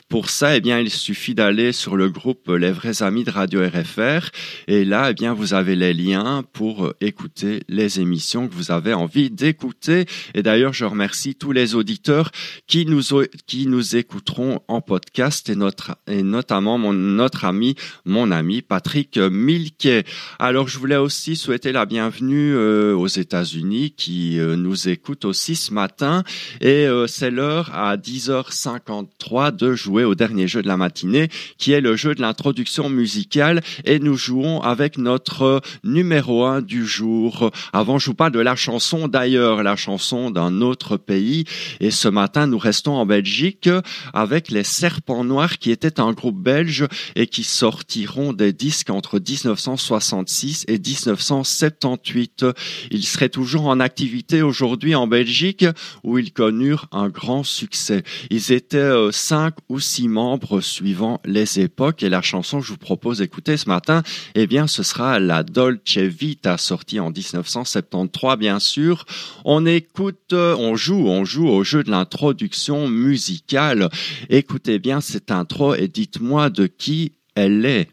Pour 0.09 0.29
ça, 0.29 0.55
eh 0.55 0.61
bien, 0.61 0.79
il 0.79 0.89
suffit 0.89 1.35
d'aller 1.35 1.71
sur 1.71 1.95
le 1.95 2.09
groupe 2.09 2.49
Les 2.49 2.71
vrais 2.71 3.03
amis 3.03 3.23
de 3.23 3.31
Radio 3.31 3.61
RFR. 3.61 4.29
Et 4.67 4.85
là, 4.85 5.11
eh 5.11 5.13
bien, 5.13 5.33
vous 5.33 5.53
avez 5.53 5.75
les 5.75 5.93
liens 5.93 6.43
pour 6.53 6.85
euh, 6.85 6.95
écouter 7.01 7.63
les 7.67 7.99
émissions 7.99 8.47
que 8.47 8.53
vous 8.53 8.71
avez 8.71 8.93
envie 8.93 9.29
d'écouter. 9.29 10.05
Et 10.33 10.43
d'ailleurs, 10.43 10.73
je 10.73 10.85
remercie 10.85 11.35
tous 11.35 11.51
les 11.51 11.75
auditeurs 11.75 12.31
qui 12.67 12.85
nous, 12.85 13.01
qui 13.45 13.67
nous 13.67 13.95
écouteront 13.95 14.61
en 14.67 14.81
podcast 14.81 15.49
et 15.49 15.55
notre, 15.55 15.97
et 16.07 16.23
notamment 16.23 16.77
mon, 16.77 16.93
notre 16.93 17.45
ami, 17.45 17.75
mon 18.05 18.31
ami 18.31 18.61
Patrick 18.61 19.17
Milquet. 19.17 20.03
Alors, 20.39 20.67
je 20.67 20.79
voulais 20.79 20.97
aussi 20.97 21.35
souhaiter 21.35 21.71
la 21.71 21.85
bienvenue 21.85 22.53
euh, 22.53 22.95
aux 22.95 23.07
États-Unis 23.07 23.93
qui 23.95 24.39
euh, 24.39 24.55
nous 24.55 24.89
écoutent 24.89 25.25
aussi 25.25 25.55
ce 25.55 25.73
matin. 25.73 26.23
Et 26.61 26.87
euh, 26.87 27.07
c'est 27.07 27.31
l'heure 27.31 27.71
à 27.73 27.97
10h53 27.97 29.55
de 29.55 29.73
jouer 29.73 30.03
au 30.03 30.15
dernier 30.15 30.47
jeu 30.47 30.61
de 30.61 30.67
la 30.67 30.77
matinée, 30.77 31.29
qui 31.57 31.71
est 31.71 31.81
le 31.81 31.95
jeu 31.95 32.15
de 32.15 32.21
l'introduction 32.21 32.89
musicale. 32.89 33.61
Et 33.85 33.99
nous 33.99 34.15
jouons 34.15 34.61
avec 34.61 34.97
notre 34.97 35.61
numéro 35.83 36.45
un 36.45 36.61
du 36.61 36.85
jour. 36.85 37.51
Avant, 37.73 37.99
je 37.99 38.07
vous 38.07 38.15
parle 38.15 38.31
de 38.31 38.39
la 38.39 38.55
chanson 38.55 39.07
d'ailleurs, 39.07 39.63
la 39.63 39.75
chanson 39.75 40.31
d'un 40.31 40.61
autre 40.61 40.97
pays. 40.97 41.45
Et 41.79 41.91
ce 41.91 42.07
matin, 42.07 42.47
nous 42.47 42.57
restons 42.57 42.95
en 42.95 43.05
Belgique 43.05 43.69
avec 44.13 44.49
les 44.49 44.63
Serpents 44.63 45.23
Noirs, 45.23 45.57
qui 45.57 45.71
étaient 45.71 45.99
un 45.99 46.13
groupe 46.13 46.41
belge 46.41 46.85
et 47.15 47.27
qui 47.27 47.43
sortiront 47.67 48.31
des 48.31 48.53
disques 48.53 48.89
entre 48.89 49.19
1966 49.19 50.63
et 50.69 50.79
1978. 50.79 52.45
Ils 52.91 53.05
seraient 53.05 53.27
toujours 53.27 53.67
en 53.67 53.81
activité 53.81 54.41
aujourd'hui 54.41 54.95
en 54.95 55.05
Belgique, 55.05 55.65
où 56.05 56.17
ils 56.17 56.31
connurent 56.31 56.87
un 56.93 57.09
grand 57.09 57.43
succès. 57.43 58.03
Ils 58.29 58.53
étaient 58.53 58.77
euh, 58.77 59.11
cinq 59.11 59.55
ou 59.67 59.81
six 59.81 60.07
membres 60.07 60.61
suivant 60.61 61.19
les 61.25 61.59
époques, 61.59 62.03
et 62.03 62.09
la 62.09 62.21
chanson 62.21 62.61
que 62.61 62.65
je 62.65 62.71
vous 62.71 62.77
propose 62.77 63.17
d'écouter 63.17 63.57
ce 63.57 63.67
matin, 63.67 64.01
eh 64.35 64.47
bien, 64.47 64.67
ce 64.67 64.81
sera 64.81 65.19
la 65.19 65.43
Dolce 65.43 65.97
Vita, 65.97 66.57
sortie 66.57 67.01
en 67.01 67.11
1973, 67.11 68.37
bien 68.37 68.59
sûr. 68.59 69.05
On 69.43 69.65
écoute, 69.65 70.31
euh, 70.31 70.55
on 70.57 70.77
joue, 70.77 71.05
on 71.05 71.25
joue 71.25 71.49
au 71.49 71.65
jeu 71.65 71.83
de 71.83 71.91
l'introduction 71.91 72.87
musicale. 72.87 73.89
Écoutez 74.29 74.79
bien 74.79 75.01
cette 75.01 75.31
intro 75.31 75.75
et 75.75 75.89
dites-moi 75.89 76.49
de 76.49 76.65
qui 76.67 77.11
elle 77.37 77.65
est. 77.65 77.87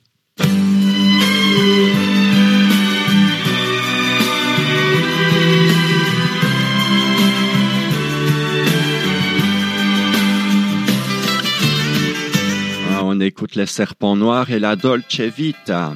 Ah, 12.90 13.02
On 13.02 13.20
écoute 13.20 13.54
les 13.54 13.66
serpents 13.66 14.16
noirs 14.16 14.50
et 14.50 14.58
la 14.58 14.76
Dolce 14.76 15.20
Vita. 15.20 15.92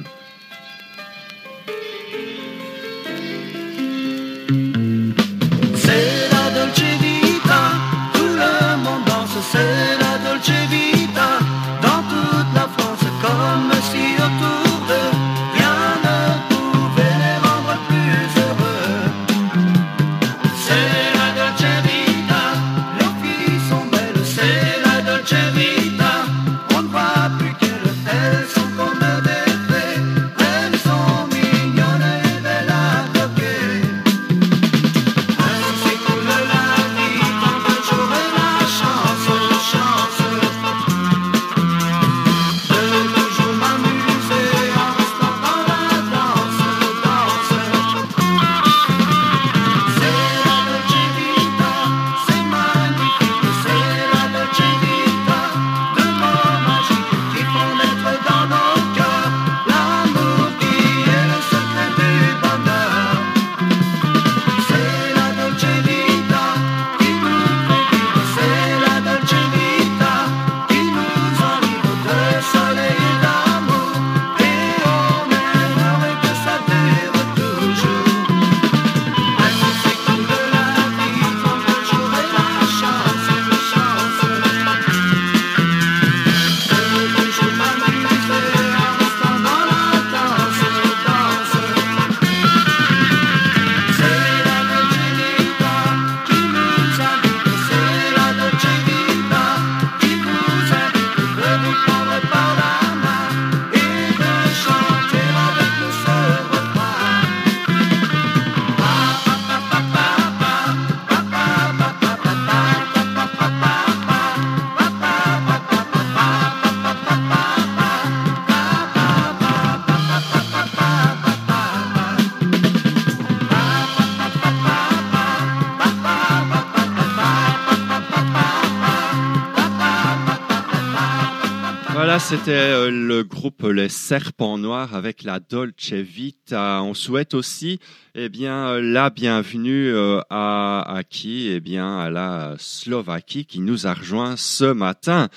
C'était 132.29 132.51
euh, 132.51 132.91
le 132.91 133.23
groupe 133.23 133.63
Les 133.63 133.89
Serpents 133.89 134.59
Noirs 134.59 134.93
avec 134.93 135.23
la 135.23 135.39
Dolce 135.39 135.93
Vita. 135.93 136.83
On 136.83 136.93
souhaite 136.93 137.33
aussi, 137.33 137.79
eh 138.13 138.29
bien, 138.29 138.79
la 138.79 139.09
bienvenue 139.09 139.87
euh, 139.87 140.21
à, 140.29 141.01
qui? 141.09 141.47
Eh 141.47 141.59
bien, 141.59 141.97
à 141.97 142.11
la 142.11 142.53
Slovaquie 142.59 143.45
qui 143.45 143.61
nous 143.61 143.87
a 143.87 143.95
rejoint 143.95 144.35
ce 144.37 144.65
matin. 144.65 145.29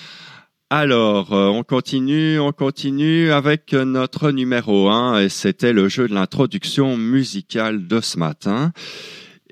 Alors, 0.68 1.32
euh, 1.32 1.46
on 1.46 1.62
continue, 1.62 2.38
on 2.38 2.52
continue 2.52 3.32
avec 3.32 3.72
notre 3.72 4.30
numéro 4.30 4.90
1 4.90 5.20
et 5.20 5.28
c'était 5.30 5.72
le 5.72 5.88
jeu 5.88 6.08
de 6.08 6.14
l'introduction 6.14 6.98
musicale 6.98 7.86
de 7.86 8.02
ce 8.02 8.18
matin. 8.18 8.70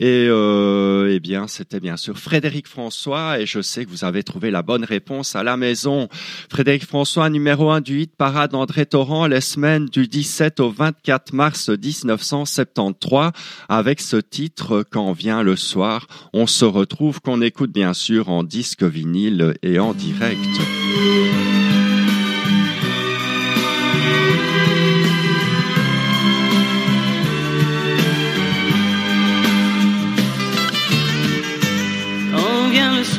Et 0.01 0.29
euh, 0.31 1.13
eh 1.13 1.21
bien, 1.21 1.47
c'était 1.47 1.79
bien 1.79 1.99
sûr 1.99 2.19
Frédéric 2.19 2.67
François, 2.67 3.39
et 3.39 3.45
je 3.45 3.61
sais 3.61 3.85
que 3.85 3.91
vous 3.91 4.07
avez 4.07 4.23
trouvé 4.23 4.51
la 4.51 4.63
bonne 4.63 4.85
réponse 4.85 5.37
à 5.37 5.43
la 5.43 5.59
maison. 5.59 6.09
Frédéric 6.49 6.87
François, 6.87 7.29
numéro 7.29 7.71
1 7.71 7.83
du 7.83 8.01
hit 8.01 8.17
parade 8.17 8.55
André 8.55 8.87
Torrent, 8.87 9.27
les 9.27 9.43
semaines 9.43 9.85
du 9.85 10.09
17 10.09 10.61
au 10.61 10.71
24 10.71 11.35
mars 11.35 11.69
1973, 11.69 13.33
avec 13.69 14.01
ce 14.01 14.17
titre 14.17 14.83
Quand 14.91 15.13
vient 15.13 15.43
le 15.43 15.55
soir. 15.55 16.07
On 16.33 16.47
se 16.47 16.65
retrouve, 16.65 17.21
qu'on 17.21 17.43
écoute 17.43 17.71
bien 17.71 17.93
sûr 17.93 18.31
en 18.31 18.43
disque 18.43 18.83
vinyle 18.83 19.53
et 19.63 19.79
en 19.79 19.93
direct. 19.93 20.41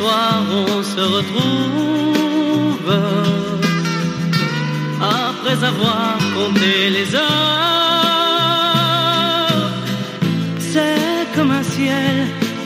Soir, 0.01 0.43
on 0.51 0.83
se 0.93 1.03
retrouve 1.17 2.91
après 4.99 5.59
avoir 5.71 6.17
compté 6.37 6.71
les 6.97 7.07
heures. 7.15 7.21
C'est 10.71 11.23
comme 11.35 11.51
un 11.61 11.65
ciel 11.77 12.15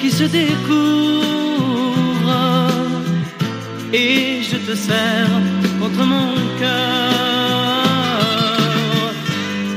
qui 0.02 0.10
se 0.20 0.26
découvre 0.42 0.76
et 3.94 4.42
je 4.50 4.58
te 4.68 4.74
serre 4.88 5.42
contre 5.82 6.04
mon 6.14 6.30
cœur. 6.62 7.84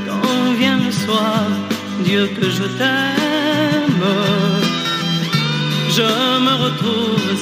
Quand 0.06 0.38
vient 0.60 0.80
le 0.86 0.92
soir, 1.04 1.42
Dieu 2.06 2.24
que 2.38 2.46
je 2.56 2.66
t'aime. 2.78 4.37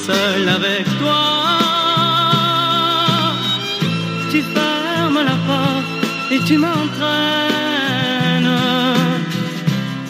seul 0.06 0.48
avec 0.48 0.84
toi. 1.00 1.24
Tu 4.30 4.40
fermes 4.56 5.22
la 5.30 5.38
porte 5.48 5.92
et 6.32 6.40
tu 6.48 6.54
m'entraînes 6.58 8.52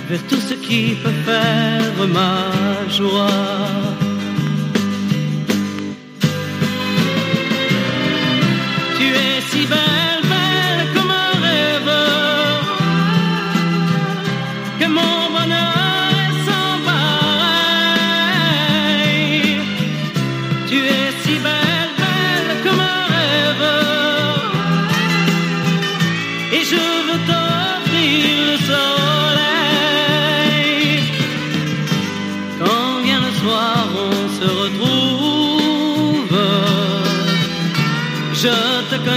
vers 0.09 0.24
tout 0.30 0.42
ce 0.49 0.55
qui 0.55 0.82
peut 1.03 1.18
faire 1.28 1.94
ma 2.18 2.34
joie. 2.99 3.95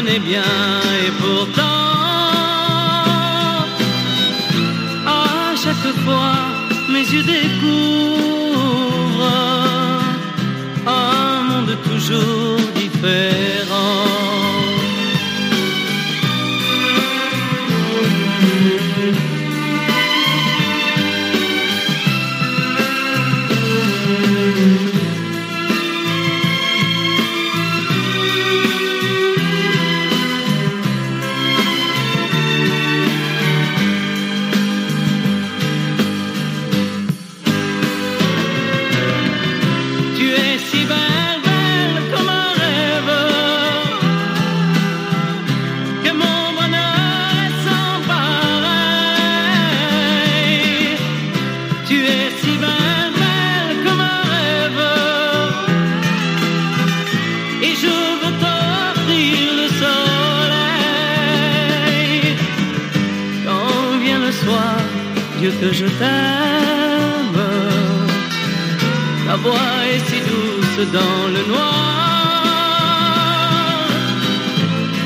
Connais 0.10 0.20
bien 0.20 0.42
et 1.06 1.12
pourtant, 1.22 1.62
à 5.06 5.56
chaque 5.56 5.94
fois, 6.06 6.34
mes 6.90 7.06
yeux 7.14 7.24
découvrent 7.24 8.80
un 10.88 11.44
monde 11.50 11.78
toujours 11.84 12.49
je 65.80 65.88
t'aime. 66.00 67.42
Ta 69.26 69.36
voix 69.44 69.76
est 69.94 70.04
si 70.10 70.20
douce 70.30 70.82
dans 70.98 71.22
le 71.36 71.42
noir. 71.52 71.90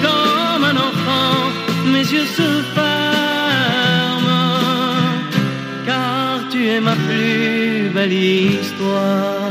Comme 0.05 0.63
un 0.71 0.77
enfant, 0.89 1.37
mes 1.93 2.05
yeux 2.13 2.29
se 2.39 2.49
ferment. 2.77 4.31
Car 5.85 6.31
tu 6.51 6.59
es 6.73 6.81
ma 6.87 6.95
plus 7.05 7.91
belle 7.95 8.13
histoire. 8.13 9.42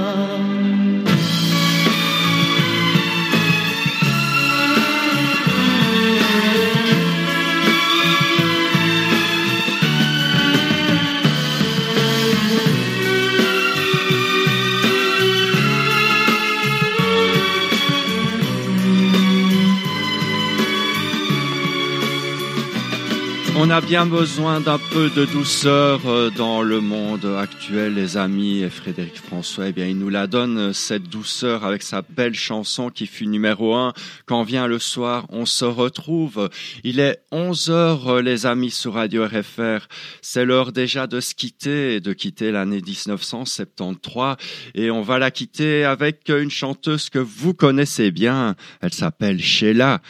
A 23.73 23.81
bien 23.81 24.05
besoin 24.05 24.61
d'un 24.61 24.79
peu 24.79 25.09
de 25.09 25.25
douceur 25.25 26.01
euh, 26.07 26.29
dans 26.29 26.61
le 26.63 26.83
monde 26.83 27.25
actuel, 27.39 27.95
les 27.95 28.19
amis. 28.19 28.63
Et 28.63 28.69
Frédéric 28.69 29.17
François, 29.17 29.69
eh 29.69 29.73
bien, 29.73 29.87
il 29.87 29.97
nous 29.97 30.11
la 30.11 30.27
donne, 30.27 30.59
euh, 30.59 30.73
cette 30.75 31.05
douceur, 31.05 31.65
avec 31.65 31.83
sa 31.83 32.03
belle 32.03 32.35
chanson 32.35 32.91
qui 32.91 33.07
fut 33.07 33.27
numéro 33.27 33.75
un. 33.75 33.95
Quand 34.27 34.43
vient 34.43 34.67
le 34.67 34.79
soir, 34.79 35.25
on 35.31 35.47
se 35.47 35.65
retrouve. 35.65 36.51
Il 36.85 37.01
est 37.01 37.23
11 37.31 37.71
heures, 37.71 38.09
euh, 38.09 38.21
les 38.21 38.45
amis, 38.45 38.71
sur 38.71 38.95
Radio 38.95 39.25
RFR. 39.25 39.87
C'est 40.21 40.45
l'heure 40.45 40.73
déjà 40.73 41.07
de 41.07 41.21
se 41.21 41.35
quitter, 41.35 42.01
de 42.01 42.13
quitter 42.13 42.53
l'année 42.53 42.83
1973. 42.83 44.37
Et 44.75 44.91
on 44.91 45.01
va 45.01 45.19
la 45.19 45.31
quitter 45.31 45.85
avec 45.85 46.29
une 46.29 46.51
chanteuse 46.51 47.09
que 47.09 47.19
vous 47.19 47.55
connaissez 47.55 48.11
bien. 48.11 48.55
Elle 48.83 48.93
s'appelle 48.93 49.41
Sheila. 49.41 50.03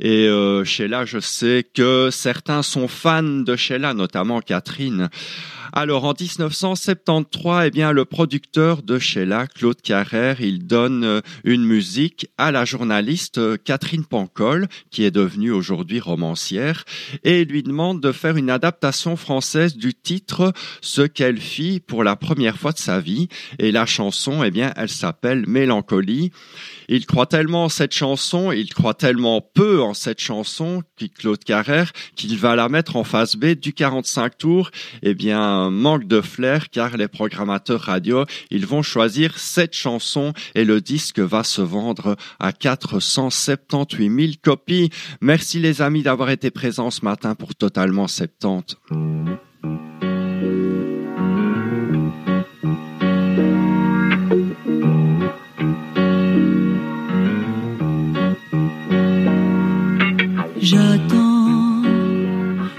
Et 0.00 0.28
euh, 0.28 0.64
Sheila, 0.64 1.04
je 1.04 1.18
sais 1.18 1.66
que 1.74 2.10
certains 2.10 2.62
sont 2.62 2.88
fans 2.88 3.22
de 3.22 3.56
Sheila, 3.56 3.94
notamment 3.94 4.40
Catherine. 4.40 5.08
Alors 5.76 6.04
en 6.04 6.14
1973, 6.18 7.66
eh 7.66 7.70
bien 7.72 7.90
le 7.90 8.04
producteur 8.04 8.84
de 8.84 9.00
Sheila, 9.00 9.48
Claude 9.48 9.82
Carrère, 9.82 10.40
il 10.40 10.68
donne 10.68 11.02
euh, 11.02 11.20
une 11.42 11.64
musique 11.64 12.28
à 12.38 12.52
la 12.52 12.64
journaliste 12.64 13.38
euh, 13.38 13.56
Catherine 13.56 14.04
Pancol, 14.04 14.68
qui 14.92 15.02
est 15.02 15.10
devenue 15.10 15.50
aujourd'hui 15.50 15.98
romancière, 15.98 16.84
et 17.24 17.44
lui 17.44 17.64
demande 17.64 18.00
de 18.00 18.12
faire 18.12 18.36
une 18.36 18.50
adaptation 18.50 19.16
française 19.16 19.76
du 19.76 19.94
titre 19.94 20.52
Ce 20.80 21.02
qu'elle 21.02 21.40
fit 21.40 21.80
pour 21.80 22.04
la 22.04 22.14
première 22.14 22.56
fois 22.56 22.70
de 22.70 22.78
sa 22.78 23.00
vie. 23.00 23.26
Et 23.58 23.72
la 23.72 23.84
chanson, 23.84 24.44
eh 24.44 24.52
bien, 24.52 24.72
elle 24.76 24.88
s'appelle 24.88 25.44
Mélancolie. 25.48 26.30
Il 26.88 27.04
croit 27.04 27.26
tellement 27.26 27.64
en 27.64 27.68
cette 27.68 27.94
chanson, 27.94 28.52
il 28.52 28.72
croit 28.72 28.94
tellement 28.94 29.40
peu 29.40 29.82
en 29.82 29.94
cette 29.94 30.20
chanson, 30.20 30.84
Claude 31.18 31.42
Carrère, 31.42 31.92
qu'il 32.14 32.38
va 32.38 32.54
la 32.54 32.68
mettre 32.68 32.94
en 32.94 33.02
phase 33.02 33.34
B 33.34 33.46
du 33.54 33.72
45 33.72 34.38
tours. 34.38 34.70
Eh 35.02 35.14
bien, 35.14 35.63
manque 35.70 36.04
de 36.04 36.20
flair, 36.20 36.70
car 36.70 36.96
les 36.96 37.08
programmateurs 37.08 37.80
radio, 37.80 38.24
ils 38.50 38.66
vont 38.66 38.82
choisir 38.82 39.38
cette 39.38 39.74
chanson 39.74 40.32
et 40.54 40.64
le 40.64 40.80
disque 40.80 41.18
va 41.18 41.44
se 41.44 41.62
vendre 41.62 42.16
à 42.40 42.52
478 42.52 44.20
000 44.20 44.32
copies. 44.42 44.90
Merci 45.20 45.58
les 45.58 45.82
amis 45.82 46.02
d'avoir 46.02 46.30
été 46.30 46.50
présents 46.50 46.90
ce 46.90 47.04
matin 47.04 47.34
pour 47.34 47.54
Totalement 47.54 48.08
70. 48.08 48.76
J'attends, 60.60 61.82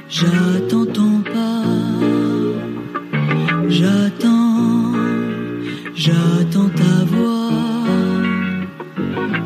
j'attends 0.09 0.94
j'attends 5.95 6.69
ta 6.69 7.05
voix. 7.05 7.51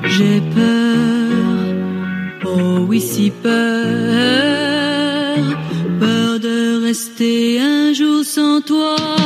J'ai 0.07 0.41
peur, 0.41 1.75
oh 2.45 2.85
oui 2.87 2.99
si 2.99 3.29
peur, 3.29 3.53
peur 5.99 6.39
de 6.39 6.83
rester 6.83 7.59
un 7.61 7.93
jour 7.93 8.23
sans 8.23 8.61
toi. 8.61 9.18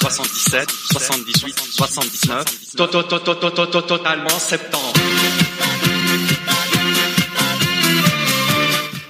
77, 0.00 0.66
78, 0.92 1.54
79. 1.72 2.44
To- 2.76 2.86
to- 2.86 3.02
to- 3.02 3.18
to- 3.18 3.34
to- 3.34 3.50
to- 3.50 3.66
to- 3.66 3.82
Totalement 3.82 4.38
septembre. 4.38 4.92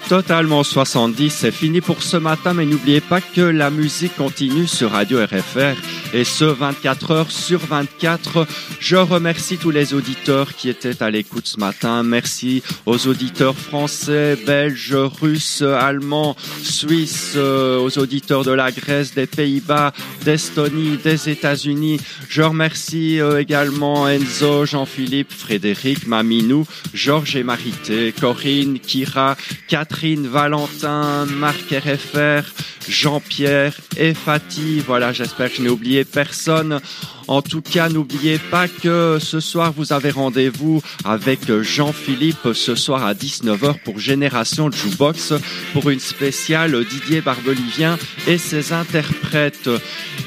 Totalement 0.09 0.65
70, 0.65 1.31
c'est 1.31 1.51
fini 1.53 1.83
pour 1.83 2.03
ce 2.03 2.17
matin, 2.17 2.55
mais 2.55 2.65
n'oubliez 2.65 3.03
pas 3.03 3.21
que 3.21 3.43
la 3.43 3.69
musique 3.71 4.17
continue 4.17 4.67
sur 4.67 4.93
Radio 4.93 5.19
RFR 5.23 5.77
et 6.13 6.25
ce 6.25 6.45
24 6.45 7.11
heures 7.11 7.31
sur 7.31 7.61
24. 7.61 8.47
Je 8.81 8.97
remercie 8.97 9.59
tous 9.59 9.71
les 9.71 9.95
auditeurs 9.95 10.55
qui 10.55 10.69
étaient 10.69 11.03
à 11.03 11.11
l'écoute 11.11 11.47
ce 11.47 11.59
matin. 11.59 12.03
Merci 12.03 12.63
aux 12.87 13.07
auditeurs 13.07 13.57
français, 13.57 14.37
belges, 14.47 14.95
russes, 14.95 15.63
allemands, 15.63 16.37
suisses, 16.63 17.35
euh, 17.37 17.79
aux 17.79 17.99
auditeurs 17.99 18.45
de 18.45 18.53
la 18.53 18.71
Grèce, 18.71 19.15
des 19.15 19.27
Pays-Bas, 19.27 19.93
d'Estonie, 20.25 20.97
des 20.97 21.29
États-Unis. 21.29 22.01
Je 22.29 22.43
remercie 22.43 23.21
euh, 23.21 23.41
également 23.41 24.09
Enzo, 24.09 24.65
Jean-Philippe, 24.67 25.33
Frédéric, 25.33 26.07
Maminou, 26.07 26.67
Georges 26.95 27.37
et 27.37 27.43
Marité, 27.43 28.15
Corinne, 28.19 28.79
Kira, 28.79 29.37
Catherine, 29.69 30.27
Valentin, 30.27 31.27
Marc 31.27 31.71
RFR, 31.71 32.43
Jean-Pierre 32.89 33.75
et 33.97 34.15
Fatih. 34.15 34.81
Voilà, 34.87 35.13
j'espère 35.13 35.51
que 35.51 35.57
je 35.57 35.63
n'ai 35.63 35.69
oublié 35.69 35.98
personne. 36.05 36.81
En 37.27 37.43
tout 37.43 37.61
cas, 37.61 37.89
n'oubliez 37.89 38.39
pas 38.39 38.69
que 38.69 39.19
ce 39.21 39.41
soir, 39.41 39.73
vous 39.77 39.93
avez 39.93 40.11
rendez-vous 40.11 40.81
avec 41.05 41.53
Jean-Philippe 41.63 42.53
ce 42.55 42.75
soir 42.75 43.05
à 43.05 43.15
19h 43.15 43.83
pour 43.85 43.99
Génération 43.99 44.71
Jukebox 44.71 45.35
pour 45.73 45.91
une 45.91 46.01
spéciale 46.01 46.85
Didier 46.85 47.21
Barbelivien 47.21 47.99
et 48.27 48.39
ses 48.39 48.73
interprètes. 48.73 49.69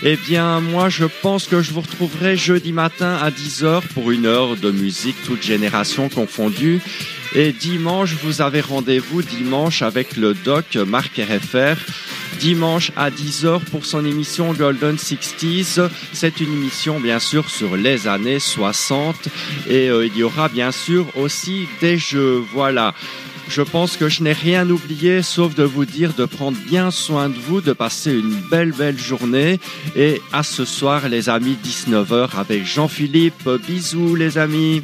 Eh 0.04 0.16
bien, 0.16 0.60
moi, 0.60 0.90
je 0.90 1.06
pense 1.22 1.48
que 1.48 1.62
je 1.62 1.72
vous 1.72 1.82
retrouverai 1.82 2.38
jeudi 2.38 2.72
matin 2.72 3.18
à 3.22 3.32
10h 3.32 3.82
pour 3.94 4.12
une 4.12 4.26
heure 4.26 4.56
de 4.56 4.72
musique, 4.72 5.16
toute 5.26 5.42
génération 5.42 6.10
confondue. 6.10 6.82
Et 7.34 7.54
dimanche, 7.54 8.16
vous 8.24 8.42
avez 8.42 8.60
rendez-vous 8.60 9.22
dimanche 9.22 9.84
avec 9.84 10.18
le 10.18 10.34
doc 10.34 10.76
Marc 10.76 11.18
RFR. 11.18 11.80
Dimanche 12.40 12.92
à 12.98 13.10
10h 13.10 13.62
pour 13.72 13.86
son 13.86 14.06
émission 14.06 14.52
Golden 14.52 14.96
60s. 14.98 15.88
C'est 16.12 16.42
une 16.42 16.52
émission 16.52 17.00
bien 17.00 17.20
sûr 17.20 17.50
sur 17.50 17.78
les 17.78 18.08
années 18.08 18.40
60 18.40 19.30
et 19.70 19.90
euh, 19.90 20.08
il 20.08 20.18
y 20.18 20.24
aura 20.24 20.50
bien 20.50 20.74
sûr 20.74 21.06
aussi 21.16 21.70
des 21.80 21.98
jeux. 21.98 22.44
Voilà. 22.54 22.94
Je 23.48 23.62
pense 23.62 23.96
que 23.96 24.10
je 24.10 24.24
n'ai 24.24 24.34
rien 24.34 24.70
oublié 24.70 25.22
sauf 25.22 25.56
de 25.56 25.64
vous 25.64 25.86
dire 25.86 26.14
de 26.14 26.26
prendre 26.26 26.58
bien 26.68 26.92
soin 26.92 27.30
de 27.30 27.36
vous, 27.36 27.62
de 27.62 27.74
passer 27.74 28.12
une 28.12 28.36
belle 28.50 28.74
belle 28.74 28.98
journée 28.98 29.60
et 29.96 30.22
à 30.34 30.44
ce 30.44 30.66
soir 30.66 31.08
les 31.08 31.30
amis 31.30 31.58
19h 31.64 32.38
avec 32.38 32.66
Jean-Philippe. 32.66 33.50
Bisous 33.66 34.16
les 34.16 34.38
amis. 34.38 34.84